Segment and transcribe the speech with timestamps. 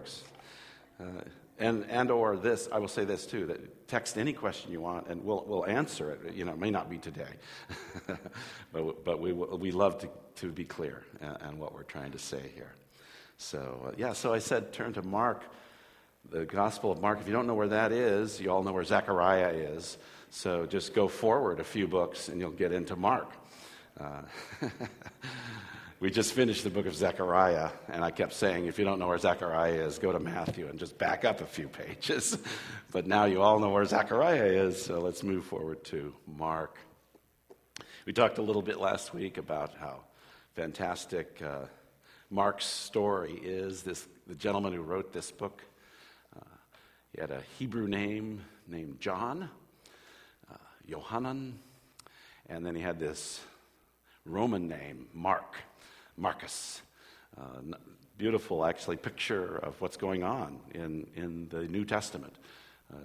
[0.00, 0.22] works.
[0.98, 1.04] Uh,
[1.58, 5.08] and, and or this, I will say this too, that text any question you want
[5.08, 6.32] and we'll, we'll answer it.
[6.34, 7.34] You know, it may not be today,
[8.72, 12.50] but, but we, we love to, to be clear and what we're trying to say
[12.54, 12.72] here.
[13.36, 15.42] So, uh, yeah, so I said turn to Mark,
[16.30, 17.20] the Gospel of Mark.
[17.20, 19.98] If you don't know where that is, you all know where Zechariah is.
[20.30, 23.32] So just go forward a few books and you'll get into Mark.
[24.00, 24.22] Uh,
[26.00, 29.08] we just finished the book of Zechariah, and I kept saying, if you don't know
[29.08, 32.38] where Zechariah is, go to Matthew and just back up a few pages.
[32.90, 36.78] but now you all know where Zechariah is, so let's move forward to Mark.
[38.06, 40.04] We talked a little bit last week about how
[40.54, 41.66] fantastic uh,
[42.30, 43.82] Mark's story is.
[43.82, 45.62] This, the gentleman who wrote this book,
[46.34, 46.40] uh,
[47.12, 49.50] he had a Hebrew name named John,
[50.50, 51.58] uh, Yohanan,
[52.48, 53.42] and then he had this
[54.24, 55.56] Roman name, Mark.
[56.20, 56.82] Marcus.
[57.40, 57.76] Uh,
[58.18, 62.36] beautiful, actually, picture of what's going on in, in the New Testament,
[62.92, 62.96] uh,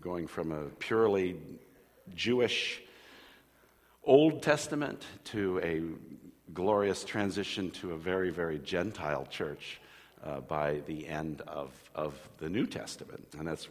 [0.00, 1.36] going from a purely
[2.16, 2.82] Jewish
[4.02, 5.80] Old Testament to a
[6.52, 9.80] glorious transition to a very, very Gentile church
[10.24, 13.28] uh, by the end of, of the New Testament.
[13.38, 13.68] And that's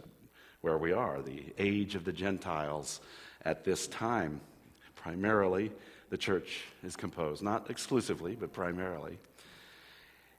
[0.62, 3.02] where we are, the age of the Gentiles
[3.44, 4.40] at this time,
[4.96, 5.74] primarily
[6.16, 9.18] the church is composed, not exclusively, but primarily.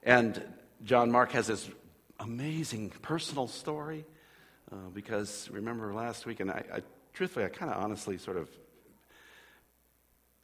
[0.05, 0.43] And
[0.85, 1.69] John Mark has this
[2.19, 4.07] amazing personal story
[4.73, 6.81] uh, because remember last week, and I, I
[7.13, 8.49] truthfully, I kind of honestly sort of,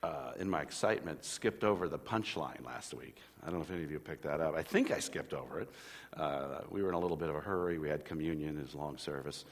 [0.03, 3.16] uh, in my excitement, skipped over the punchline last week.
[3.42, 4.55] I don't know if any of you picked that up.
[4.55, 5.70] I think I skipped over it.
[6.14, 7.78] Uh, we were in a little bit of a hurry.
[7.78, 9.47] We had communion, his long service.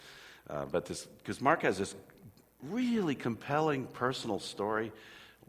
[0.51, 1.95] Uh, but this, because Mark has this
[2.65, 4.93] really compelling personal story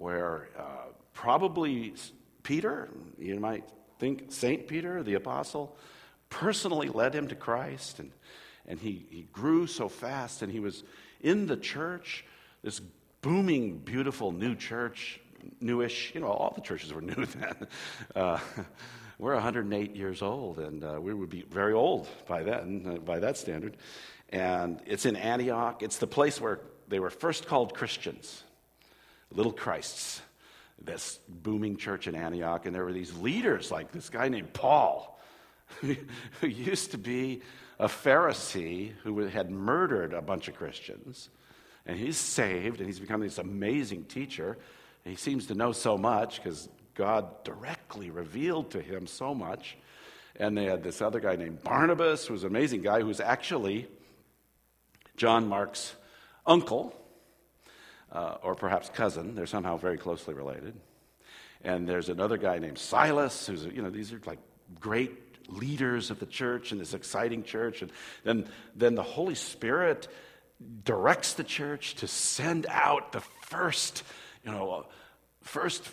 [0.02, 1.94] where uh, probably
[2.42, 3.64] Peter, you might
[4.00, 4.68] think St.
[4.68, 5.78] Peter, the apostle,
[6.30, 8.00] personally led him to Christ.
[8.00, 8.12] And,
[8.68, 10.84] and he, he grew so fast, and he was
[11.22, 12.26] in the church,
[12.64, 12.82] this
[13.22, 15.20] booming, beautiful new church,
[15.60, 16.14] newish.
[16.16, 17.68] You know, all the churches were new then.
[18.16, 18.40] Uh,
[19.20, 23.20] we're 108 years old, and uh, we would be very old by then, uh, by
[23.20, 23.78] that standard.
[24.30, 25.84] And it's in Antioch.
[25.84, 28.44] It's the place where they were first called Christians
[29.32, 30.22] little Christs,
[30.84, 35.20] this booming church in Antioch, and there were these leaders like this guy named Paul,
[35.82, 37.42] who used to be
[37.80, 41.30] a Pharisee who had murdered a bunch of Christians.
[41.86, 44.58] And he's saved, and he's become this amazing teacher.
[45.04, 49.78] He seems to know so much because God directly revealed to him so much.
[50.36, 53.88] And they had this other guy named Barnabas, who was an amazing guy, who's actually
[55.18, 55.96] John Mark's
[56.46, 56.96] uncle
[58.12, 59.36] uh, or perhaps cousin.
[59.36, 60.76] They're somehow very closely related.
[61.64, 64.40] And there's another guy named Silas, who's, you know, these are like
[64.80, 65.12] great
[65.50, 67.82] leaders of the church in this exciting church.
[67.82, 67.92] And
[68.24, 70.08] then, then the Holy Spirit
[70.84, 74.04] directs the church to send out the first,
[74.46, 74.86] you know,
[75.42, 75.90] first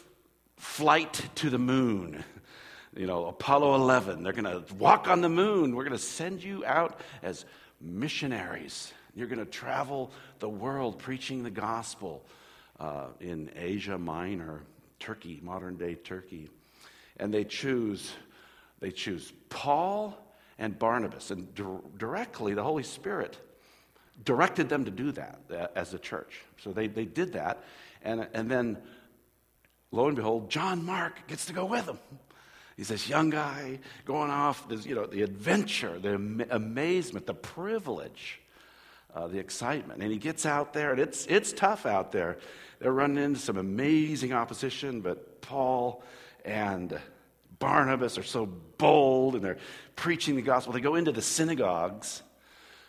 [0.56, 2.24] flight to the moon.
[2.96, 5.74] You know, Apollo 11, they're going to walk on the moon.
[5.74, 7.44] We're going to send you out as
[7.80, 8.92] missionaries.
[9.18, 12.24] You're going to travel the world preaching the gospel
[12.78, 14.62] uh, in Asia Minor,
[15.00, 16.48] Turkey, modern day Turkey.
[17.16, 18.12] And they choose,
[18.78, 20.16] they choose Paul
[20.56, 21.32] and Barnabas.
[21.32, 21.64] And di-
[21.96, 23.36] directly, the Holy Spirit
[24.24, 26.40] directed them to do that uh, as a church.
[26.62, 27.64] So they, they did that.
[28.04, 28.78] And, and then,
[29.90, 31.98] lo and behold, John Mark gets to go with them.
[32.76, 37.34] He's this young guy going off, this, you know, the adventure, the am- amazement, the
[37.34, 38.40] privilege
[39.18, 40.00] uh, the excitement.
[40.00, 42.38] And he gets out there, and it's, it's tough out there.
[42.78, 46.04] They're running into some amazing opposition, but Paul
[46.44, 46.98] and
[47.58, 49.58] Barnabas are so bold and they're
[49.96, 50.72] preaching the gospel.
[50.72, 52.22] They go into the synagogues.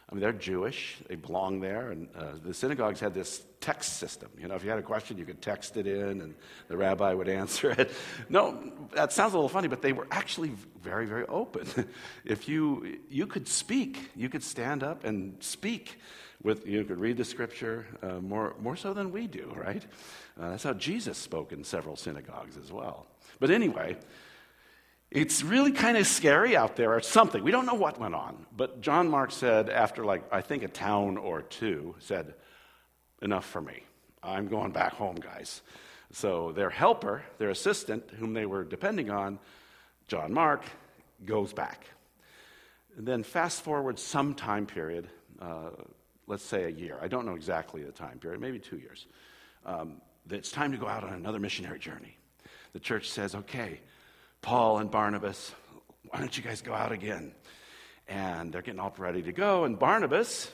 [0.10, 4.30] I mean, they're Jewish, they belong there, and uh, the synagogues had this text system.
[4.40, 6.34] You know, if you had a question, you could text it in, and
[6.68, 7.92] the rabbi would answer it.
[8.28, 11.68] No, that sounds a little funny, but they were actually very, very open.
[12.26, 16.00] if you you could speak, you could stand up and speak
[16.42, 19.86] with you could read the scripture uh, more more so than we do, right?
[20.40, 23.06] Uh, that's how Jesus spoke in several synagogues as well.
[23.40, 23.98] But anyway,
[25.12, 27.44] it's really kind of scary out there or something.
[27.44, 28.46] We don't know what went on.
[28.56, 32.34] But John Mark said, after like, I think a town or two, said,
[33.22, 33.84] Enough for me.
[34.24, 35.62] I'm going back home, guys.
[36.14, 39.40] So their helper, their assistant, whom they were depending on,
[40.08, 40.64] John Mark,
[41.26, 41.86] goes back.
[42.98, 45.10] And then fast forward some time period,
[45.42, 45.72] uh,
[46.28, 46.98] let's say a year.
[47.02, 49.06] I don't know exactly the time period, maybe two years.
[49.66, 52.18] Um, it's time to go out on another missionary journey.
[52.74, 53.80] The church says, okay,
[54.42, 55.54] Paul and Barnabas,
[56.10, 57.34] why don't you guys go out again?
[58.10, 59.64] and they're getting all ready to go.
[59.64, 60.52] And Barnabas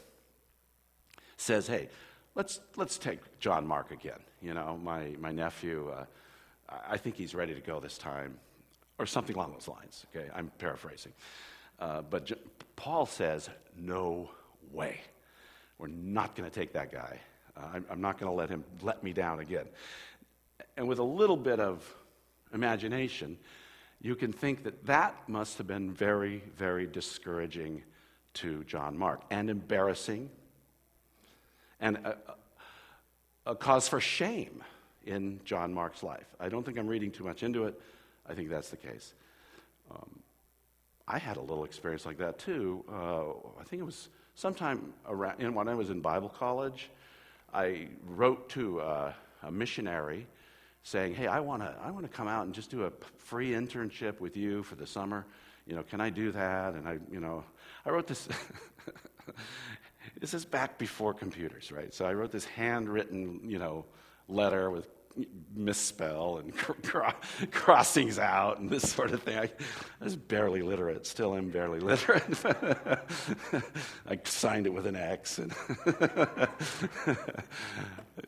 [1.37, 1.89] says, Hey,
[2.35, 4.19] let's, let's take John Mark again.
[4.41, 6.05] You know, my, my nephew, uh,
[6.87, 8.37] I think he's ready to go this time,
[8.99, 10.05] or something along those lines.
[10.13, 11.13] Okay, I'm paraphrasing.
[11.79, 12.35] Uh, but J-
[12.75, 14.29] Paul says, No
[14.71, 14.99] way.
[15.77, 17.19] We're not going to take that guy.
[17.57, 19.65] Uh, I'm, I'm not going to let him let me down again.
[20.77, 21.83] And with a little bit of
[22.53, 23.37] imagination,
[24.05, 27.81] you can think that that must have been very, very discouraging
[28.35, 30.29] to John Mark and embarrassing
[31.79, 32.15] and a,
[33.47, 34.63] a, cause for shame
[35.07, 36.27] in John Mark's life.
[36.39, 37.81] I don't think I'm reading too much into it.
[38.29, 39.15] I think that's the case.
[39.89, 40.19] Um,
[41.07, 42.85] I had a little experience like that too.
[42.87, 46.91] Uh, I think it was sometime around when I was in Bible college.
[47.51, 50.27] I wrote to uh, a missionary
[50.85, 53.51] saying, "Hey, I want to I want to come out and just do a free
[53.51, 55.25] internship with you for the summer.
[55.65, 57.43] You know, can I do that?" And I, you know,
[57.85, 58.29] I wrote this.
[60.21, 61.93] this is back before computers, right?
[61.93, 63.85] So I wrote this handwritten, you know,
[64.27, 64.87] letter with
[65.55, 66.53] misspell and
[67.51, 69.37] crossings out and this sort of thing.
[69.37, 69.43] I,
[70.01, 72.23] I, was barely literate, still am barely literate.
[74.07, 75.39] I signed it with an X.
[75.39, 75.53] And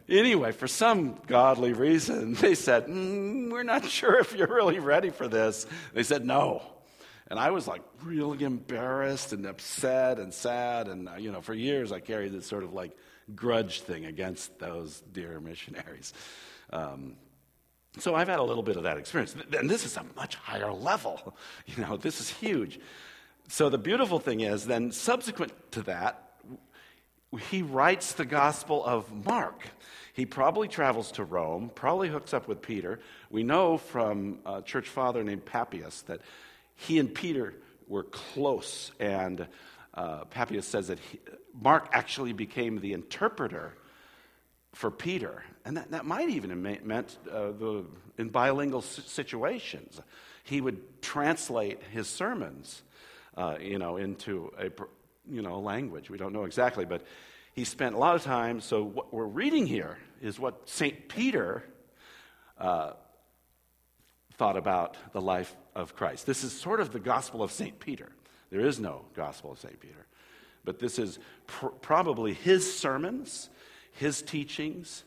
[0.09, 5.09] anyway, for some godly reason, they said, mm, We're not sure if you're really ready
[5.09, 5.65] for this.
[5.93, 6.61] They said, No.
[7.29, 10.87] And I was like really embarrassed and upset and sad.
[10.87, 12.95] And, uh, you know, for years I carried this sort of like
[13.35, 16.13] grudge thing against those dear missionaries.
[16.71, 17.15] Um,
[17.99, 19.35] so I've had a little bit of that experience.
[19.57, 21.35] And this is a much higher level.
[21.65, 22.79] You know, this is huge.
[23.49, 26.27] So the beautiful thing is, then subsequent to that,
[27.49, 29.67] he writes the Gospel of Mark.
[30.13, 32.99] He probably travels to Rome, probably hooks up with Peter.
[33.29, 36.21] We know from a church father named Papias that
[36.75, 37.53] he and Peter
[37.87, 39.47] were close, and
[39.93, 41.19] uh, Papias says that he,
[41.59, 43.73] Mark actually became the interpreter
[44.77, 45.43] for Peter.
[45.65, 47.83] And that, that might even have meant uh, the,
[48.19, 49.99] in bilingual situations.
[50.43, 52.83] He would translate his sermons,
[53.35, 54.69] uh, you know, into a,
[55.27, 56.11] you know, language.
[56.11, 57.01] We don't know exactly, but
[57.53, 58.61] he spent a lot of time.
[58.61, 61.09] So what we're reading here is what St.
[61.09, 61.63] Peter
[62.59, 62.93] uh,
[64.35, 66.27] thought about the life of Christ.
[66.27, 67.79] This is sort of the gospel of St.
[67.79, 68.09] Peter.
[68.51, 69.79] There is no gospel of St.
[69.79, 70.05] Peter.
[70.63, 73.49] But this is pr- probably his sermons
[73.97, 75.03] his teachings,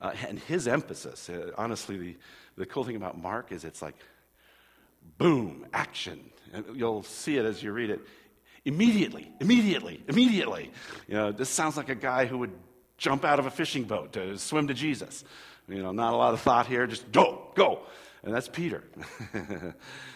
[0.00, 1.28] uh, and his emphasis.
[1.28, 2.16] Uh, honestly, the,
[2.56, 3.94] the cool thing about Mark is it's like
[5.18, 6.20] boom, action.
[6.52, 8.00] And you'll see it as you read it.
[8.64, 10.70] Immediately, immediately, immediately.
[11.06, 12.52] You know, this sounds like a guy who would
[12.96, 15.24] jump out of a fishing boat to swim to Jesus.
[15.68, 17.80] You know, not a lot of thought here, just go, go.
[18.22, 18.84] And that's Peter.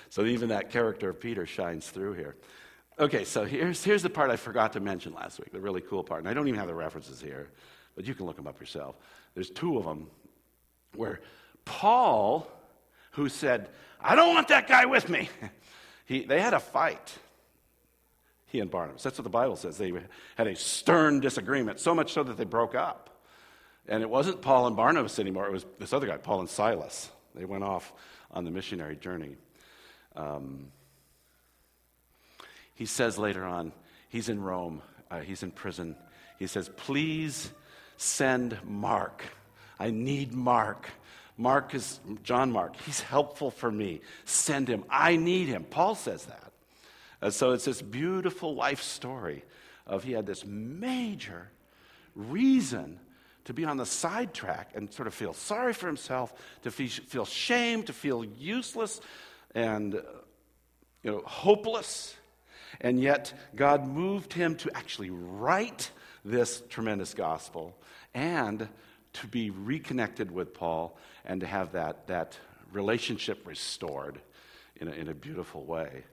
[0.09, 2.37] so even that character of Peter shines through here.
[2.99, 6.03] Okay, so here's, here's the part I forgot to mention last week, the really cool
[6.03, 6.21] part.
[6.21, 7.51] And I don't even have the references here
[7.99, 8.95] but you can look them up yourself.
[9.35, 10.07] There's two of them
[10.95, 11.19] where
[11.65, 12.49] Paul,
[13.11, 15.29] who said, I don't want that guy with me,
[16.07, 17.19] he, they had a fight.
[18.47, 19.03] He and Barnabas.
[19.03, 19.79] That's what the Bible says.
[19.79, 19.93] They
[20.37, 23.21] had a stern disagreement, so much so that they broke up.
[23.89, 27.11] And it wasn't Paul and Barnabas anymore, it was this other guy, Paul and Silas.
[27.35, 27.93] They went off
[28.31, 29.35] on the missionary journey.
[30.15, 30.69] Um,
[32.77, 33.73] he says later on,
[34.09, 35.97] he's in Rome, uh, he's in prison.
[36.39, 37.51] He says, Please
[37.99, 39.23] send Mark.
[39.79, 40.89] I need Mark.
[41.37, 42.75] Mark is John Mark.
[42.77, 44.01] He's helpful for me.
[44.25, 44.85] Send him.
[44.89, 45.65] I need him.
[45.65, 46.53] Paul says that.
[47.21, 49.45] And so it's this beautiful life story
[49.87, 51.51] of he had this major
[52.15, 52.99] reason
[53.45, 57.83] to be on the sidetrack and sort of feel sorry for himself, to feel shame,
[57.85, 59.01] to feel useless
[59.55, 60.03] and uh,
[61.03, 62.15] you know, hopeless.
[62.81, 65.91] And yet God moved him to actually write
[66.25, 67.78] this tremendous gospel
[68.15, 68.69] and
[69.15, 72.39] to be reconnected with Paul and to have that, that
[72.73, 74.21] relationship restored
[74.77, 76.05] in a, in a beautiful way.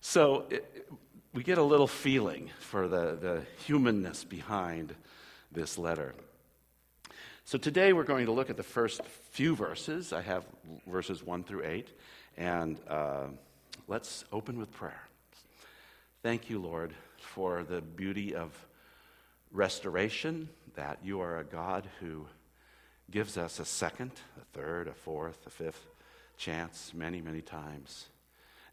[0.00, 0.88] So it,
[1.32, 4.94] we get a little feeling for the, the humanness behind
[5.50, 6.14] this letter.
[7.44, 10.12] So today we're going to look at the first few verses.
[10.12, 10.46] I have
[10.86, 11.88] verses 1 through 8.
[12.36, 13.26] And uh,
[13.88, 15.02] let's open with prayer.
[16.22, 18.50] Thank you, Lord, for the beauty of
[19.52, 22.26] restoration, that you are a God who
[23.10, 25.86] gives us a second, a third, a fourth, a fifth
[26.36, 28.06] chance many, many times.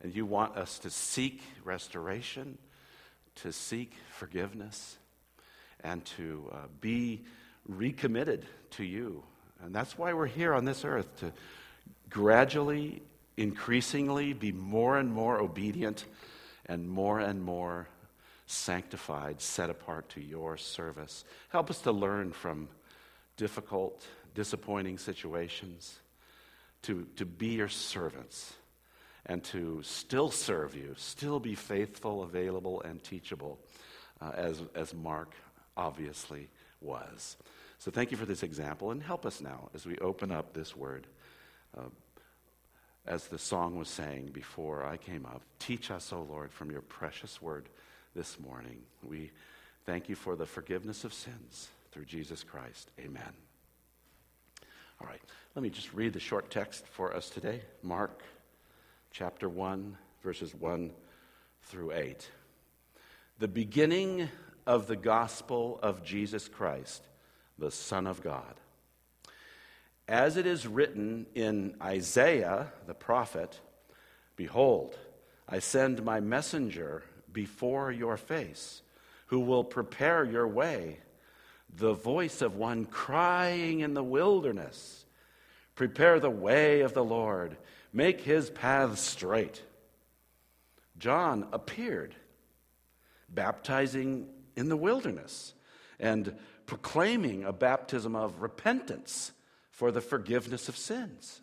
[0.01, 2.57] And you want us to seek restoration,
[3.35, 4.97] to seek forgiveness,
[5.83, 7.23] and to uh, be
[7.67, 9.23] recommitted to you.
[9.63, 11.31] And that's why we're here on this earth to
[12.09, 13.01] gradually,
[13.37, 16.05] increasingly be more and more obedient
[16.65, 17.87] and more and more
[18.51, 21.23] sanctified, set apart to your service.
[21.49, 22.67] Help us to learn from
[23.37, 24.05] difficult,
[24.35, 25.99] disappointing situations,
[26.83, 28.53] to, to be your servants,
[29.25, 33.59] and to still serve you, still be faithful, available, and teachable,
[34.19, 35.33] uh, as, as Mark
[35.77, 36.49] obviously
[36.81, 37.37] was.
[37.77, 40.75] So thank you for this example, and help us now as we open up this
[40.75, 41.07] word.
[41.77, 41.89] Uh,
[43.07, 46.81] as the song was saying before I came up, teach us, O Lord, from your
[46.81, 47.69] precious word
[48.15, 48.79] this morning.
[49.03, 49.31] We
[49.85, 52.89] thank you for the forgiveness of sins through Jesus Christ.
[52.99, 53.33] Amen.
[54.99, 55.21] All right,
[55.55, 58.21] let me just read the short text for us today Mark
[59.11, 60.91] chapter 1, verses 1
[61.63, 62.29] through 8.
[63.39, 64.29] The beginning
[64.67, 67.03] of the gospel of Jesus Christ,
[67.57, 68.55] the Son of God.
[70.07, 73.59] As it is written in Isaiah the prophet,
[74.35, 74.97] Behold,
[75.47, 77.03] I send my messenger
[77.33, 78.81] before your face,
[79.27, 80.99] who will prepare your way.
[81.73, 85.05] The voice of one crying in the wilderness,
[85.75, 87.57] Prepare the way of the Lord,
[87.93, 89.63] make his paths straight.
[90.97, 92.13] John appeared,
[93.29, 95.53] baptizing in the wilderness
[95.99, 96.35] and
[96.65, 99.31] proclaiming a baptism of repentance
[99.71, 101.41] for the forgiveness of sins.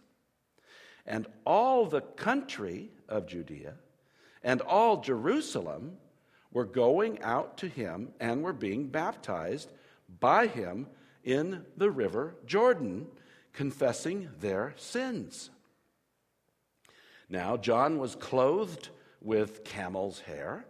[1.07, 3.75] And all the country of Judea
[4.43, 5.97] and all Jerusalem
[6.53, 9.73] were going out to him and were being baptized
[10.21, 10.87] by him
[11.25, 13.07] in the river Jordan,
[13.53, 15.51] confessing their sins.
[17.29, 18.89] Now, John was clothed
[19.21, 20.65] with camel's hair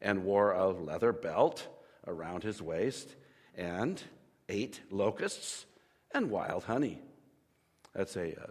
[0.00, 1.66] and wore a leather belt
[2.06, 3.16] around his waist
[3.56, 4.00] and
[4.48, 5.66] ate locusts
[6.12, 7.00] and wild honey.
[7.94, 8.46] That's a uh,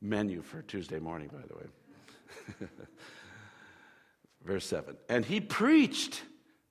[0.00, 2.68] menu for Tuesday morning, by the way.
[4.44, 6.22] Verse 7 And he preached,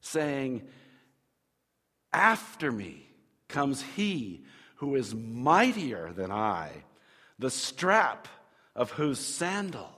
[0.02, 0.64] saying,
[2.12, 3.08] After me
[3.48, 4.44] comes he
[4.76, 6.72] who is mightier than I,
[7.38, 8.28] the strap
[8.76, 9.90] of whose sandal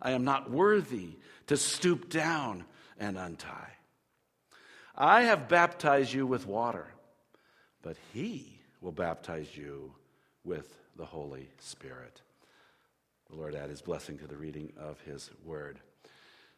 [0.00, 2.64] I am not worthy to stoop down
[2.98, 3.72] and untie.
[4.94, 6.86] I have baptized you with water,
[7.82, 9.94] but he will baptize you
[10.44, 12.20] with the Holy Spirit.
[13.30, 15.80] The Lord add his blessing to the reading of his word.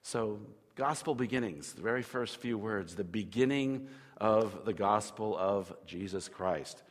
[0.07, 0.39] So,
[0.75, 6.83] gospel beginnings, the very first few words, the beginning of the gospel of Jesus Christ.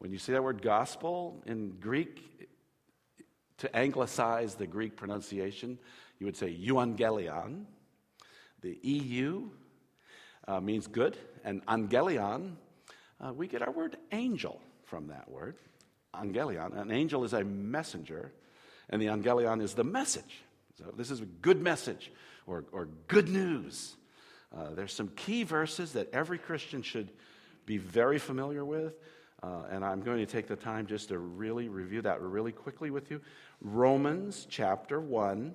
[0.00, 2.46] When you see that word gospel in Greek,
[3.56, 5.78] to anglicize the Greek pronunciation,
[6.18, 7.64] you would say euangelion.
[8.60, 9.48] The EU
[10.46, 12.52] uh, means good, and angelion,
[13.18, 15.56] uh, we get our word angel from that word.
[16.12, 16.78] Angelion.
[16.78, 18.30] An angel is a messenger,
[18.90, 20.42] and the angelion is the message.
[20.76, 22.12] So this is a good message
[22.48, 23.96] or, or good news.
[24.56, 27.12] Uh, there's some key verses that every Christian should
[27.66, 28.94] be very familiar with.
[29.42, 32.90] Uh, and I'm going to take the time just to really review that really quickly
[32.90, 33.20] with you.
[33.60, 35.54] Romans chapter 1.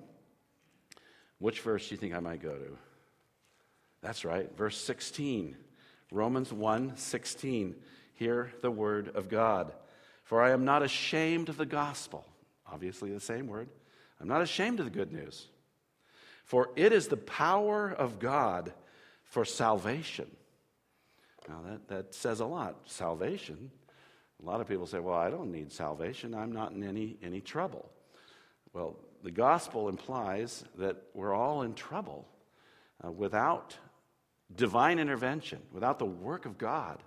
[1.38, 2.78] Which verse do you think I might go to?
[4.00, 5.56] That's right, verse 16.
[6.10, 7.74] Romans 1 16.
[8.14, 9.72] Hear the word of God.
[10.22, 12.24] For I am not ashamed of the gospel.
[12.72, 13.68] Obviously, the same word.
[14.20, 15.48] I'm not ashamed of the good news.
[16.44, 18.72] For it is the power of God
[19.24, 20.30] for salvation.
[21.48, 22.76] Now, that, that says a lot.
[22.86, 23.70] Salvation.
[24.42, 26.34] A lot of people say, well, I don't need salvation.
[26.34, 27.90] I'm not in any, any trouble.
[28.72, 32.28] Well, the gospel implies that we're all in trouble
[33.04, 33.76] uh, without
[34.54, 37.02] divine intervention, without the work of God.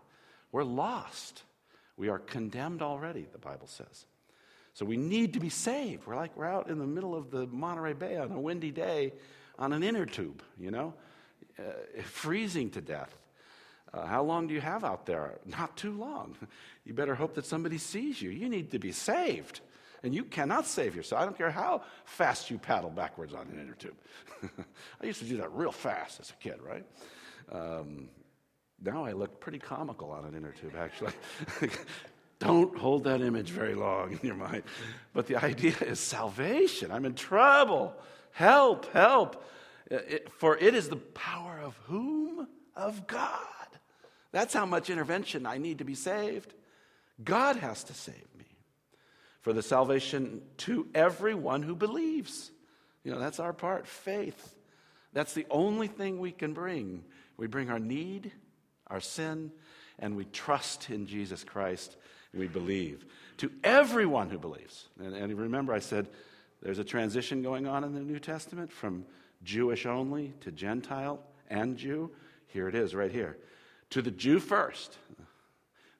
[0.51, 1.43] We're lost.
[1.95, 4.05] We are condemned already, the Bible says.
[4.77, 6.05] So we need to be saved.
[6.05, 9.11] We're like we're out in the middle of the Monterey Bay on a windy day
[9.57, 10.93] on an inner tube, you know,
[11.57, 11.63] uh,
[12.03, 13.17] freezing to death.
[13.91, 15.39] Uh, how long do you have out there?
[15.47, 16.35] Not too long.
[16.85, 18.29] You better hope that somebody sees you.
[18.29, 19.59] You need to be saved.
[20.03, 21.21] And you cannot save yourself.
[21.21, 23.97] I don't care how fast you paddle backwards on an inner tube.
[25.01, 26.85] I used to do that real fast as a kid, right?
[27.51, 28.07] Um,
[28.81, 31.11] now I look pretty comical on an inner tube, actually.
[32.39, 34.63] Don't hold that image very long in your mind.
[35.13, 36.91] But the idea is salvation.
[36.91, 37.95] I'm in trouble.
[38.31, 39.43] Help, help.
[39.89, 42.47] Uh, it, for it is the power of whom?
[42.75, 43.41] Of God.
[44.31, 46.53] That's how much intervention I need to be saved.
[47.23, 48.45] God has to save me.
[49.41, 52.51] For the salvation to everyone who believes.
[53.03, 54.53] You know, that's our part faith.
[55.13, 57.03] That's the only thing we can bring.
[57.37, 58.31] We bring our need,
[58.87, 59.51] our sin,
[59.99, 61.97] and we trust in Jesus Christ
[62.31, 63.05] and we believe.
[63.37, 64.87] To everyone who believes.
[64.99, 66.07] And, and remember, I said
[66.61, 69.05] there's a transition going on in the New Testament from
[69.43, 72.11] Jewish only, to Gentile and Jew.
[72.47, 73.37] Here it is, right here.
[73.91, 74.97] To the Jew first.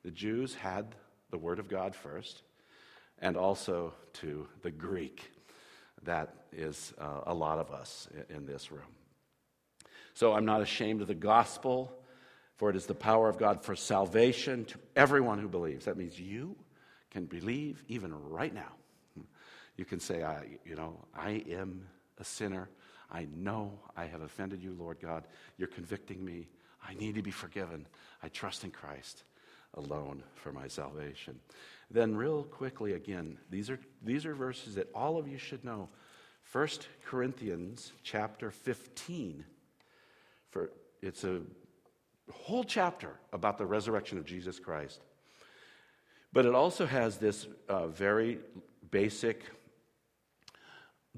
[0.04, 0.96] The Jews had
[1.32, 2.44] the Word of God first,
[3.20, 5.32] and also to the Greek.
[6.04, 8.96] That is uh, a lot of us in this room.
[10.14, 11.92] So I'm not ashamed of the gospel,
[12.58, 15.86] for it is the power of God for salvation to everyone who believes.
[15.86, 16.56] That means you
[17.12, 18.74] can believe even right now.
[19.78, 21.88] You can say, I, you know, I am
[22.18, 22.70] a sinner.
[23.12, 25.26] I know I have offended you, Lord God.
[25.58, 26.48] You're convicting me.
[26.86, 27.86] I need to be forgiven.
[28.24, 29.24] I trust in Christ
[29.76, 31.40] alone for my salvation.
[31.92, 35.90] Then, real quickly, again, these are, these are verses that all of you should know.
[36.52, 36.68] 1
[37.06, 39.46] Corinthians chapter 15.
[40.50, 40.72] For
[41.02, 41.42] it's a
[42.32, 45.02] whole chapter about the resurrection of Jesus Christ.
[46.34, 48.40] But it also has this uh, very
[48.92, 49.44] basic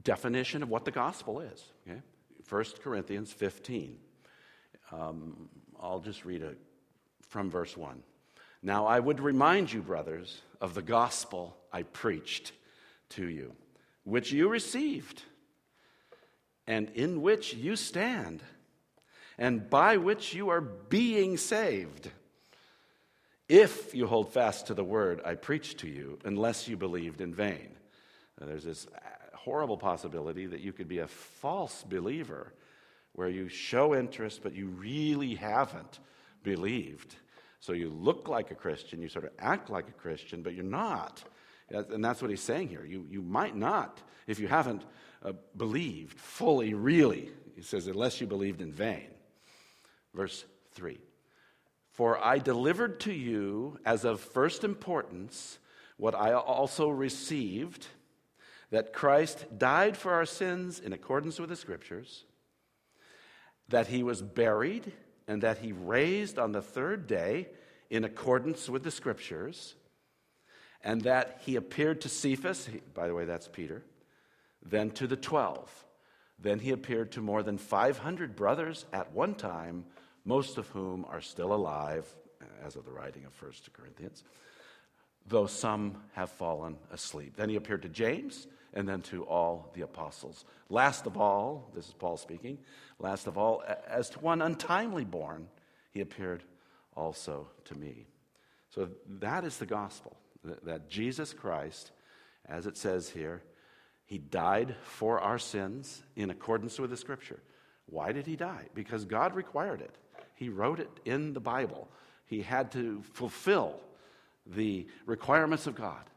[0.04, 1.64] definition of what the gospel is.
[1.88, 2.02] Okay?
[2.48, 3.98] 1 Corinthians 15.
[4.92, 5.50] Um,
[5.80, 6.58] I'll just read it
[7.28, 8.02] from verse 1.
[8.62, 12.52] Now I would remind you, brothers, of the gospel I preached
[13.10, 13.56] to you,
[14.04, 15.24] which you received,
[16.68, 18.44] and in which you stand,
[19.40, 22.12] and by which you are being saved,
[23.48, 27.34] if you hold fast to the word I preached to you, unless you believed in
[27.34, 27.70] vain.
[28.40, 28.86] Now, there's this
[29.34, 32.54] horrible possibility that you could be a false believer
[33.14, 36.00] where you show interest, but you really haven't
[36.44, 37.16] believed.
[37.62, 40.64] So you look like a Christian, you sort of act like a Christian, but you're
[40.64, 41.24] not.
[41.70, 42.86] And that's what he's saying here.
[42.86, 44.84] You, you might not, if you haven't
[45.24, 47.30] uh, believed fully, really.
[47.56, 49.08] He says, unless you believed in vain.
[50.14, 51.00] Verse 3
[51.92, 55.60] For I delivered to you as of first importance
[55.98, 57.88] what I also received
[58.72, 62.24] that Christ died for our sins in accordance with the Scriptures,
[63.68, 64.92] that he was buried,
[65.28, 67.50] and that he raised on the third day
[67.90, 69.76] in accordance with the Scriptures,
[70.84, 73.84] and that he appeared to Cephas, by the way, that's Peter,
[74.64, 75.86] then to the twelve.
[76.42, 79.86] Then he appeared to more than 500 brothers at one time,
[80.30, 82.06] most of whom are still alive,
[82.64, 84.24] as of the writing of 1 Corinthians,
[85.26, 87.34] though some have fallen asleep.
[87.36, 90.46] Then he appeared to James and then to all the apostles.
[90.70, 92.60] Last of all, this is Paul speaking,
[93.00, 95.48] last of all, as to one untimely born,
[95.90, 96.44] he appeared
[96.96, 98.06] also to me.
[98.70, 98.90] So
[99.22, 101.90] that is the gospel that Jesus Christ,
[102.48, 103.42] as it says here,
[104.06, 107.40] he died for our sins in accordance with the scripture.
[107.88, 108.68] Why did he die?
[108.76, 109.96] Because God required it.
[110.40, 111.90] He wrote it in the Bible.
[112.26, 113.82] He had to fulfill
[114.46, 116.10] the requirements of God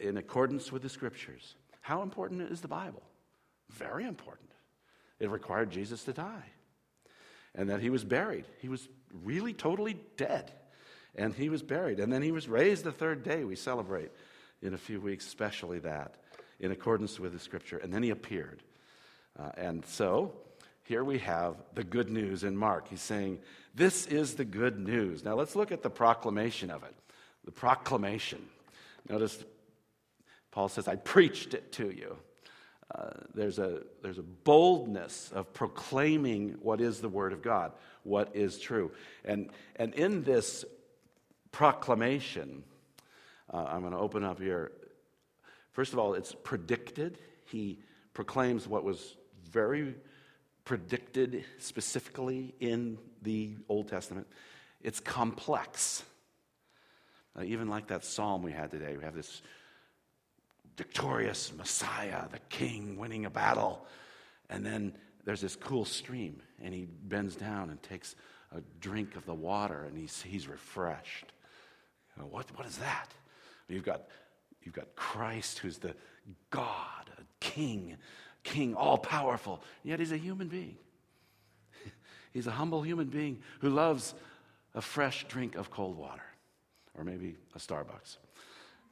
[0.00, 1.54] in accordance with the scriptures.
[1.82, 3.02] How important is the Bible?
[3.68, 4.48] Very important.
[5.20, 6.44] It required Jesus to die
[7.54, 8.46] and that he was buried.
[8.62, 8.88] He was
[9.22, 10.50] really totally dead
[11.14, 12.00] and he was buried.
[12.00, 13.44] And then he was raised the third day.
[13.44, 14.12] We celebrate
[14.62, 16.14] in a few weeks, especially that,
[16.58, 17.76] in accordance with the scripture.
[17.76, 18.62] And then he appeared.
[19.38, 20.32] Uh, and so
[20.88, 22.88] here we have the good news in Mark.
[22.88, 23.40] He's saying,
[23.74, 25.22] This is the good news.
[25.22, 26.94] Now let's look at the proclamation of it.
[27.44, 28.42] The proclamation.
[29.06, 29.44] Notice
[30.50, 32.16] Paul says, I preached it to you.
[32.94, 37.72] Uh, there's, a, there's a boldness of proclaiming what is the Word of God,
[38.02, 38.90] what is true.
[39.26, 40.64] And, and in this
[41.52, 42.64] proclamation,
[43.52, 44.72] uh, I'm going to open up here.
[45.72, 47.18] First of all, it's predicted.
[47.44, 47.78] He
[48.14, 49.18] proclaims what was
[49.50, 49.94] very
[50.68, 54.26] predicted specifically in the Old Testament.
[54.82, 56.04] It's complex.
[57.34, 59.40] Uh, even like that psalm we had today, we have this
[60.76, 63.86] victorious Messiah, the king winning a battle.
[64.50, 64.92] And then
[65.24, 68.14] there's this cool stream, and he bends down and takes
[68.54, 71.32] a drink of the water, and he's, he's refreshed.
[72.14, 73.08] You know, what, what is that?
[73.68, 74.02] You've got,
[74.62, 75.94] you've got Christ, who's the
[76.50, 77.96] God, a king,
[78.48, 80.76] king, all powerful, yet he's a human being.
[82.32, 84.14] he's a humble human being who loves
[84.74, 86.22] a fresh drink of cold water,
[86.96, 88.16] or maybe a Starbucks.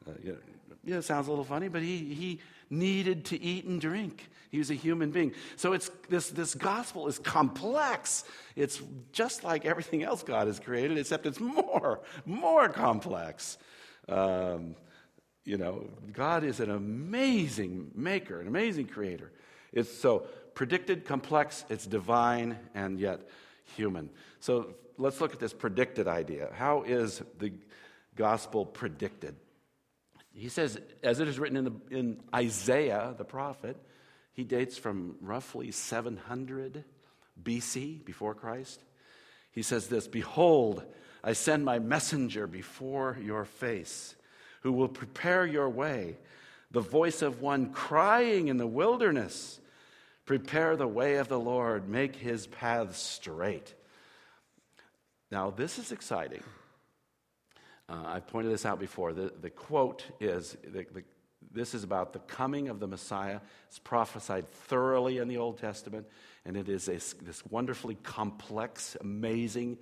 [0.06, 0.36] Uh, know,
[0.84, 2.40] yeah, it sounds a little funny, but he, he
[2.70, 4.28] needed to eat and drink.
[4.50, 5.32] He was a human being.
[5.56, 8.24] So it's, this, this gospel is complex.
[8.54, 8.80] It's
[9.12, 13.58] just like everything else God has created, except it's more, more complex.
[14.08, 14.76] Um,
[15.44, 19.32] you know, God is an amazing maker, an amazing creator.
[19.72, 23.20] It's so predicted, complex, it's divine, and yet
[23.76, 24.10] human.
[24.40, 26.50] So let's look at this predicted idea.
[26.54, 27.52] How is the
[28.14, 29.36] gospel predicted?
[30.32, 33.76] He says, as it is written in, the, in Isaiah, the prophet,
[34.32, 36.84] He dates from roughly 700
[37.42, 38.80] BC, before Christ.
[39.52, 40.84] He says this Behold,
[41.24, 44.14] I send my messenger before your face,
[44.62, 46.18] who will prepare your way,
[46.76, 49.58] the voice of one crying in the wilderness.
[50.26, 53.74] Prepare the way of the Lord, make his paths straight.
[55.30, 56.42] Now, this is exciting.
[57.88, 59.14] Uh, I've pointed this out before.
[59.14, 61.02] The, the quote is the, the,
[61.50, 63.40] this is about the coming of the Messiah.
[63.68, 66.06] It's prophesied thoroughly in the Old Testament,
[66.44, 69.78] and it is a, this wonderfully complex, amazing,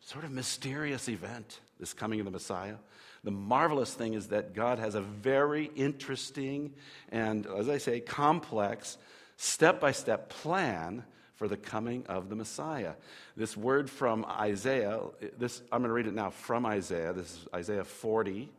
[0.00, 2.78] sort of mysterious event, this coming of the Messiah.
[3.24, 6.72] The marvelous thing is that God has a very interesting
[7.10, 8.98] and, as I say, complex,
[9.36, 11.04] step by step plan
[11.36, 12.94] for the coming of the Messiah.
[13.36, 15.00] This word from Isaiah,
[15.38, 17.12] this, I'm going to read it now from Isaiah.
[17.12, 18.50] This is Isaiah 40,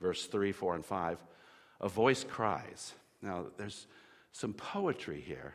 [0.00, 1.18] verse 3, 4, and 5.
[1.80, 2.92] A voice cries.
[3.22, 3.86] Now, there's
[4.32, 5.54] some poetry here.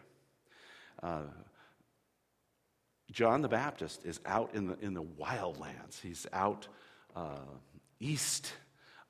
[1.02, 1.24] Uh,
[3.12, 6.02] John the Baptist is out in the, in the wildlands.
[6.02, 6.68] He's out
[7.16, 7.38] uh,
[8.04, 8.52] east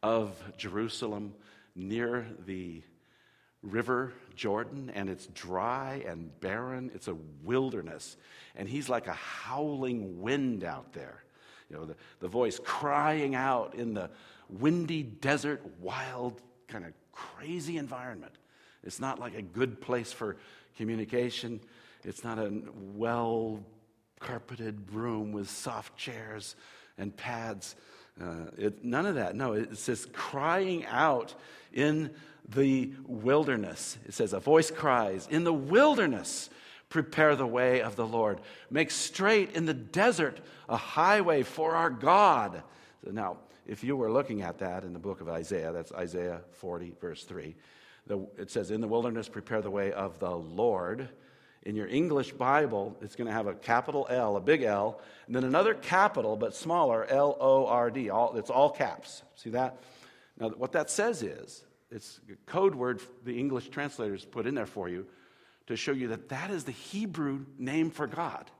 [0.01, 1.33] of Jerusalem
[1.75, 2.83] near the
[3.61, 6.91] river Jordan, and it's dry and barren.
[6.93, 8.17] It's a wilderness.
[8.55, 11.23] And he's like a howling wind out there.
[11.69, 14.09] You know, the, the voice crying out in the
[14.49, 18.33] windy desert, wild, kind of crazy environment.
[18.83, 20.35] It's not like a good place for
[20.77, 21.61] communication.
[22.03, 22.51] It's not a
[22.93, 23.63] well
[24.19, 26.55] carpeted room with soft chairs
[26.97, 27.75] and pads.
[28.21, 29.35] Uh, it, none of that.
[29.35, 31.33] No, it says crying out
[31.71, 32.11] in
[32.47, 33.97] the wilderness.
[34.05, 36.49] It says, A voice cries, In the wilderness,
[36.89, 38.39] prepare the way of the Lord.
[38.69, 42.61] Make straight in the desert a highway for our God.
[43.03, 46.41] So now, if you were looking at that in the book of Isaiah, that's Isaiah
[46.51, 47.55] 40, verse 3,
[48.05, 51.09] the, it says, In the wilderness, prepare the way of the Lord.
[51.65, 55.35] In your English Bible, it's going to have a capital L, a big L, and
[55.35, 58.09] then another capital but smaller L O R D.
[58.09, 59.23] All, it's all caps.
[59.35, 59.77] See that?
[60.37, 64.65] Now, what that says is it's a code word the English translators put in there
[64.65, 65.05] for you
[65.67, 68.51] to show you that that is the Hebrew name for God,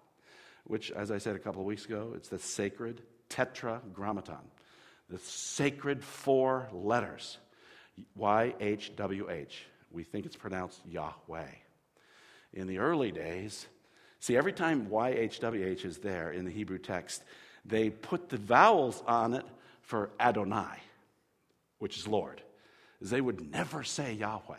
[0.64, 4.46] which, as I said a couple of weeks ago, it's the sacred tetragrammaton,
[5.10, 7.38] the sacred four letters
[8.16, 9.66] Y H W H.
[9.92, 11.46] We think it's pronounced Yahweh.
[12.54, 13.68] In the early days,
[14.20, 17.24] see, every time YHWH is there in the Hebrew text,
[17.66, 19.46] they put the vowels on it
[19.82, 20.78] for Adonai,
[21.80, 22.42] which is Lord
[23.10, 24.56] they would never say Yahweh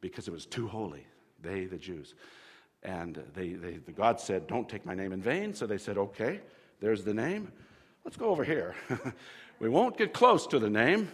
[0.00, 1.04] because it was too holy,
[1.42, 2.14] they, the Jews.
[2.82, 5.54] And they, they, the God said, Don't take my name in vain.
[5.54, 6.40] So they said, Okay,
[6.80, 7.50] there's the name.
[8.04, 8.76] Let's go over here.
[9.58, 11.10] we won't get close to the name.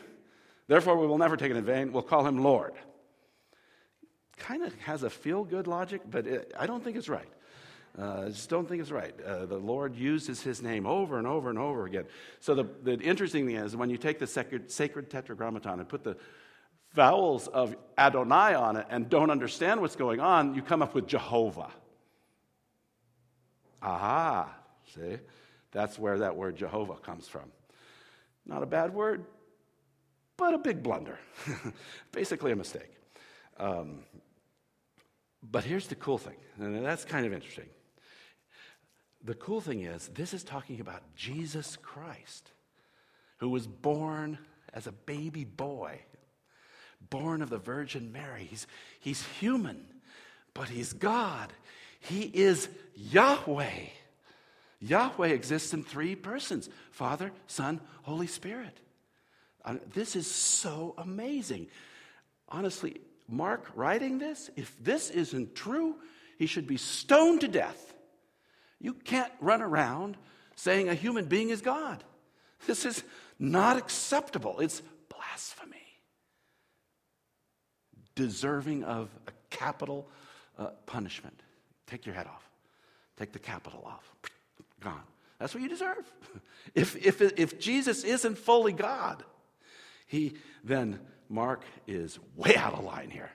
[0.69, 1.93] Therefore, we will never take it in vain.
[1.93, 2.75] We'll call him Lord.
[4.37, 7.29] Kind of has a feel good logic, but it, I don't think it's right.
[7.97, 9.14] Uh, I just don't think it's right.
[9.20, 12.07] Uh, the Lord uses his name over and over and over again.
[12.40, 16.03] So the, the interesting thing is when you take the sacred, sacred tetragrammaton and put
[16.03, 16.16] the
[16.92, 21.07] vowels of Adonai on it and don't understand what's going on, you come up with
[21.07, 21.70] Jehovah.
[23.81, 24.53] Aha,
[24.94, 25.18] see?
[25.70, 27.53] That's where that word Jehovah comes from.
[28.47, 29.25] Not a bad word,
[30.37, 31.18] but a big blunder.
[32.12, 32.90] Basically, a mistake.
[33.59, 34.01] Um,
[35.51, 37.69] but here's the cool thing, and that's kind of interesting
[39.25, 42.51] the cool thing is, this is talking about Jesus Christ,
[43.39, 44.39] who was born
[44.75, 46.01] as a baby boy,
[47.09, 48.47] born of the Virgin Mary.
[48.51, 48.67] He's,
[49.01, 49.87] he's human,
[50.53, 51.53] but he's God.
[52.01, 53.87] He is Yahweh.
[54.81, 58.79] Yahweh exists in three persons Father, Son, Holy Spirit.
[59.65, 61.69] Uh, this is so amazing.
[62.51, 65.97] Honestly, Mark writing this, if this isn't true,
[66.39, 67.95] he should be stoned to death.
[68.81, 70.17] You can't run around
[70.57, 72.05] saying a human being is God.
[72.67, 73.03] This is
[73.39, 74.61] not acceptable.
[74.61, 75.77] It's blasphemy.
[78.15, 80.09] Deserving of a capital
[80.59, 81.41] uh, punishment.
[81.87, 82.49] Take your head off.
[83.17, 84.11] Take the capital off.
[84.81, 85.03] Gone.
[85.39, 86.11] That's what you deserve.
[86.75, 89.23] If, if, if Jesus isn't fully God,
[90.07, 90.33] he
[90.65, 93.31] then, Mark is way out of line here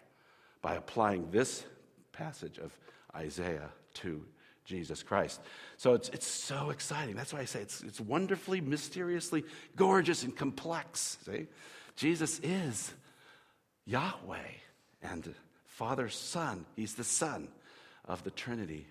[0.61, 1.65] by applying this
[2.11, 2.77] passage of
[3.15, 4.25] Isaiah to
[4.65, 5.41] Jesus Christ.
[5.77, 7.15] So it's, it's so exciting.
[7.15, 9.43] That's why I say it's, it's wonderfully, mysteriously
[9.75, 11.17] gorgeous and complex.
[11.25, 11.47] See?
[11.95, 12.93] Jesus is
[13.85, 14.37] Yahweh
[15.01, 15.33] and
[15.65, 16.65] Father, Son.
[16.75, 17.47] He's the Son
[18.05, 18.85] of the Trinity.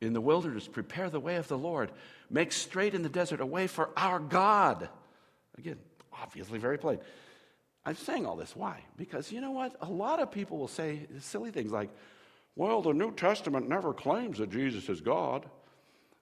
[0.00, 1.90] In the wilderness, prepare the way of the Lord.
[2.30, 4.88] Make straight in the desert a way for our God.
[5.58, 5.78] Again,
[6.12, 6.98] obviously very plain.
[7.86, 8.56] I'm saying all this.
[8.56, 8.82] Why?
[8.96, 9.76] Because you know what?
[9.80, 11.88] A lot of people will say silly things like,
[12.56, 15.46] well, the New Testament never claims that Jesus is God.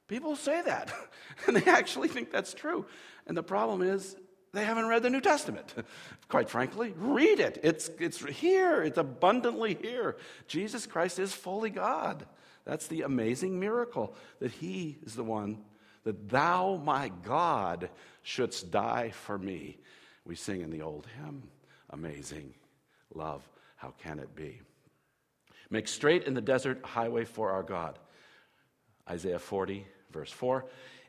[0.06, 0.92] People say that,
[1.46, 2.84] and they actually think that's true.
[3.26, 4.16] And the problem is,
[4.52, 5.74] they haven't read the New Testament.
[6.28, 7.58] Quite frankly, read it.
[7.64, 10.16] It's, it's here, it's abundantly here.
[10.46, 12.26] Jesus Christ is fully God.
[12.64, 15.62] That's the amazing miracle that He is the one
[16.04, 17.90] that Thou, my God,
[18.22, 19.78] shouldst die for me.
[20.24, 21.42] We sing in the old hymn,
[21.94, 22.52] Amazing
[23.14, 24.60] Love, how can it be?
[25.70, 27.98] Make straight in the desert a highway for our God.
[29.08, 30.64] Isaiah 40, verse 4.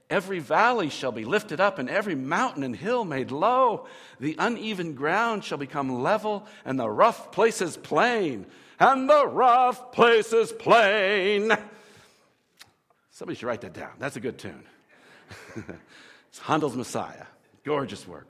[0.10, 3.88] Every valley shall be lifted up, and every mountain and hill made low.
[4.19, 8.45] The uneven ground shall become level, and the rough places plain.
[8.80, 11.52] And the rough places plain.
[13.10, 13.93] Somebody should write that down.
[13.98, 14.63] That's a good tune.
[16.30, 17.26] it's Handel's Messiah.
[17.63, 18.30] Gorgeous work.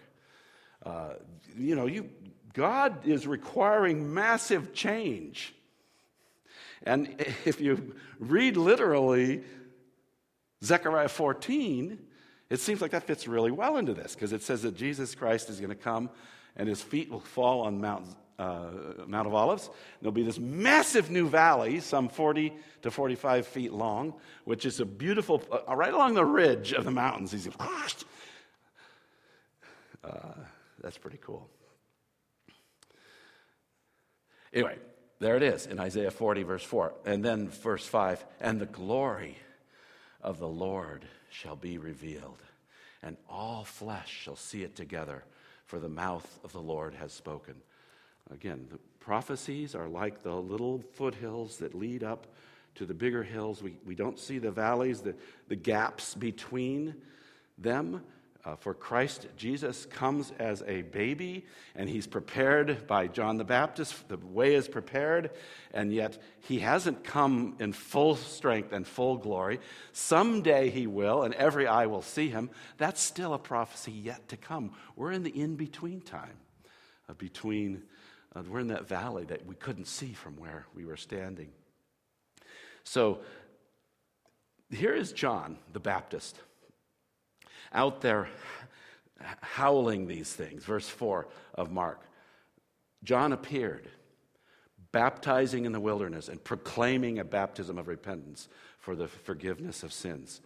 [0.86, 1.16] Uh,
[1.58, 2.10] you know, you,
[2.56, 5.54] God is requiring massive change.
[6.84, 7.16] And
[7.46, 9.44] if you read literally
[10.64, 12.00] Zechariah 14,
[12.50, 15.50] it seems like that fits really well into this because it says that Jesus Christ
[15.50, 16.10] is going to come
[16.56, 18.08] and his feet will fall on Mount,
[18.40, 18.70] uh,
[19.06, 19.70] Mount of Olives.
[20.02, 24.14] There'll be this massive new valley, some 40 to 45 feet long,
[24.46, 27.34] which is a beautiful, uh, right along the ridge of the mountains.
[27.34, 27.50] He's
[30.04, 30.34] uh,
[30.82, 31.50] that's pretty cool.
[34.56, 34.78] Anyway,
[35.20, 36.94] there it is in Isaiah 40, verse 4.
[37.06, 39.38] And then verse 5 and the glory
[40.22, 42.42] of the Lord shall be revealed,
[43.04, 45.26] and all flesh shall see it together,
[45.66, 47.56] for the mouth of the Lord has spoken.
[48.32, 52.26] Again, the prophecies are like the little foothills that lead up
[52.76, 53.62] to the bigger hills.
[53.62, 55.16] We, we don't see the valleys, the,
[55.50, 56.96] the gaps between
[57.58, 58.04] them,
[58.46, 64.08] uh, for Christ, Jesus comes as a baby, and he's prepared by John the Baptist.
[64.08, 65.32] The way is prepared,
[65.74, 69.60] and yet he hasn't come in full strength and full glory.
[69.94, 72.52] Someday he will, and every eye will see him.
[72.78, 74.74] That's still a prophecy yet to come.
[74.96, 76.38] We're in the in between time,
[77.10, 77.82] uh, between,
[78.36, 81.50] uh, we're in that valley that we couldn't see from where we were standing.
[82.84, 83.22] So
[84.70, 86.40] here is John the Baptist
[87.76, 88.28] out there
[89.42, 90.64] howling these things.
[90.64, 92.02] Verse 4 of Mark
[93.04, 93.88] John appeared,
[94.92, 100.42] baptizing in the wilderness and proclaiming a baptism of repentance for the forgiveness of sins.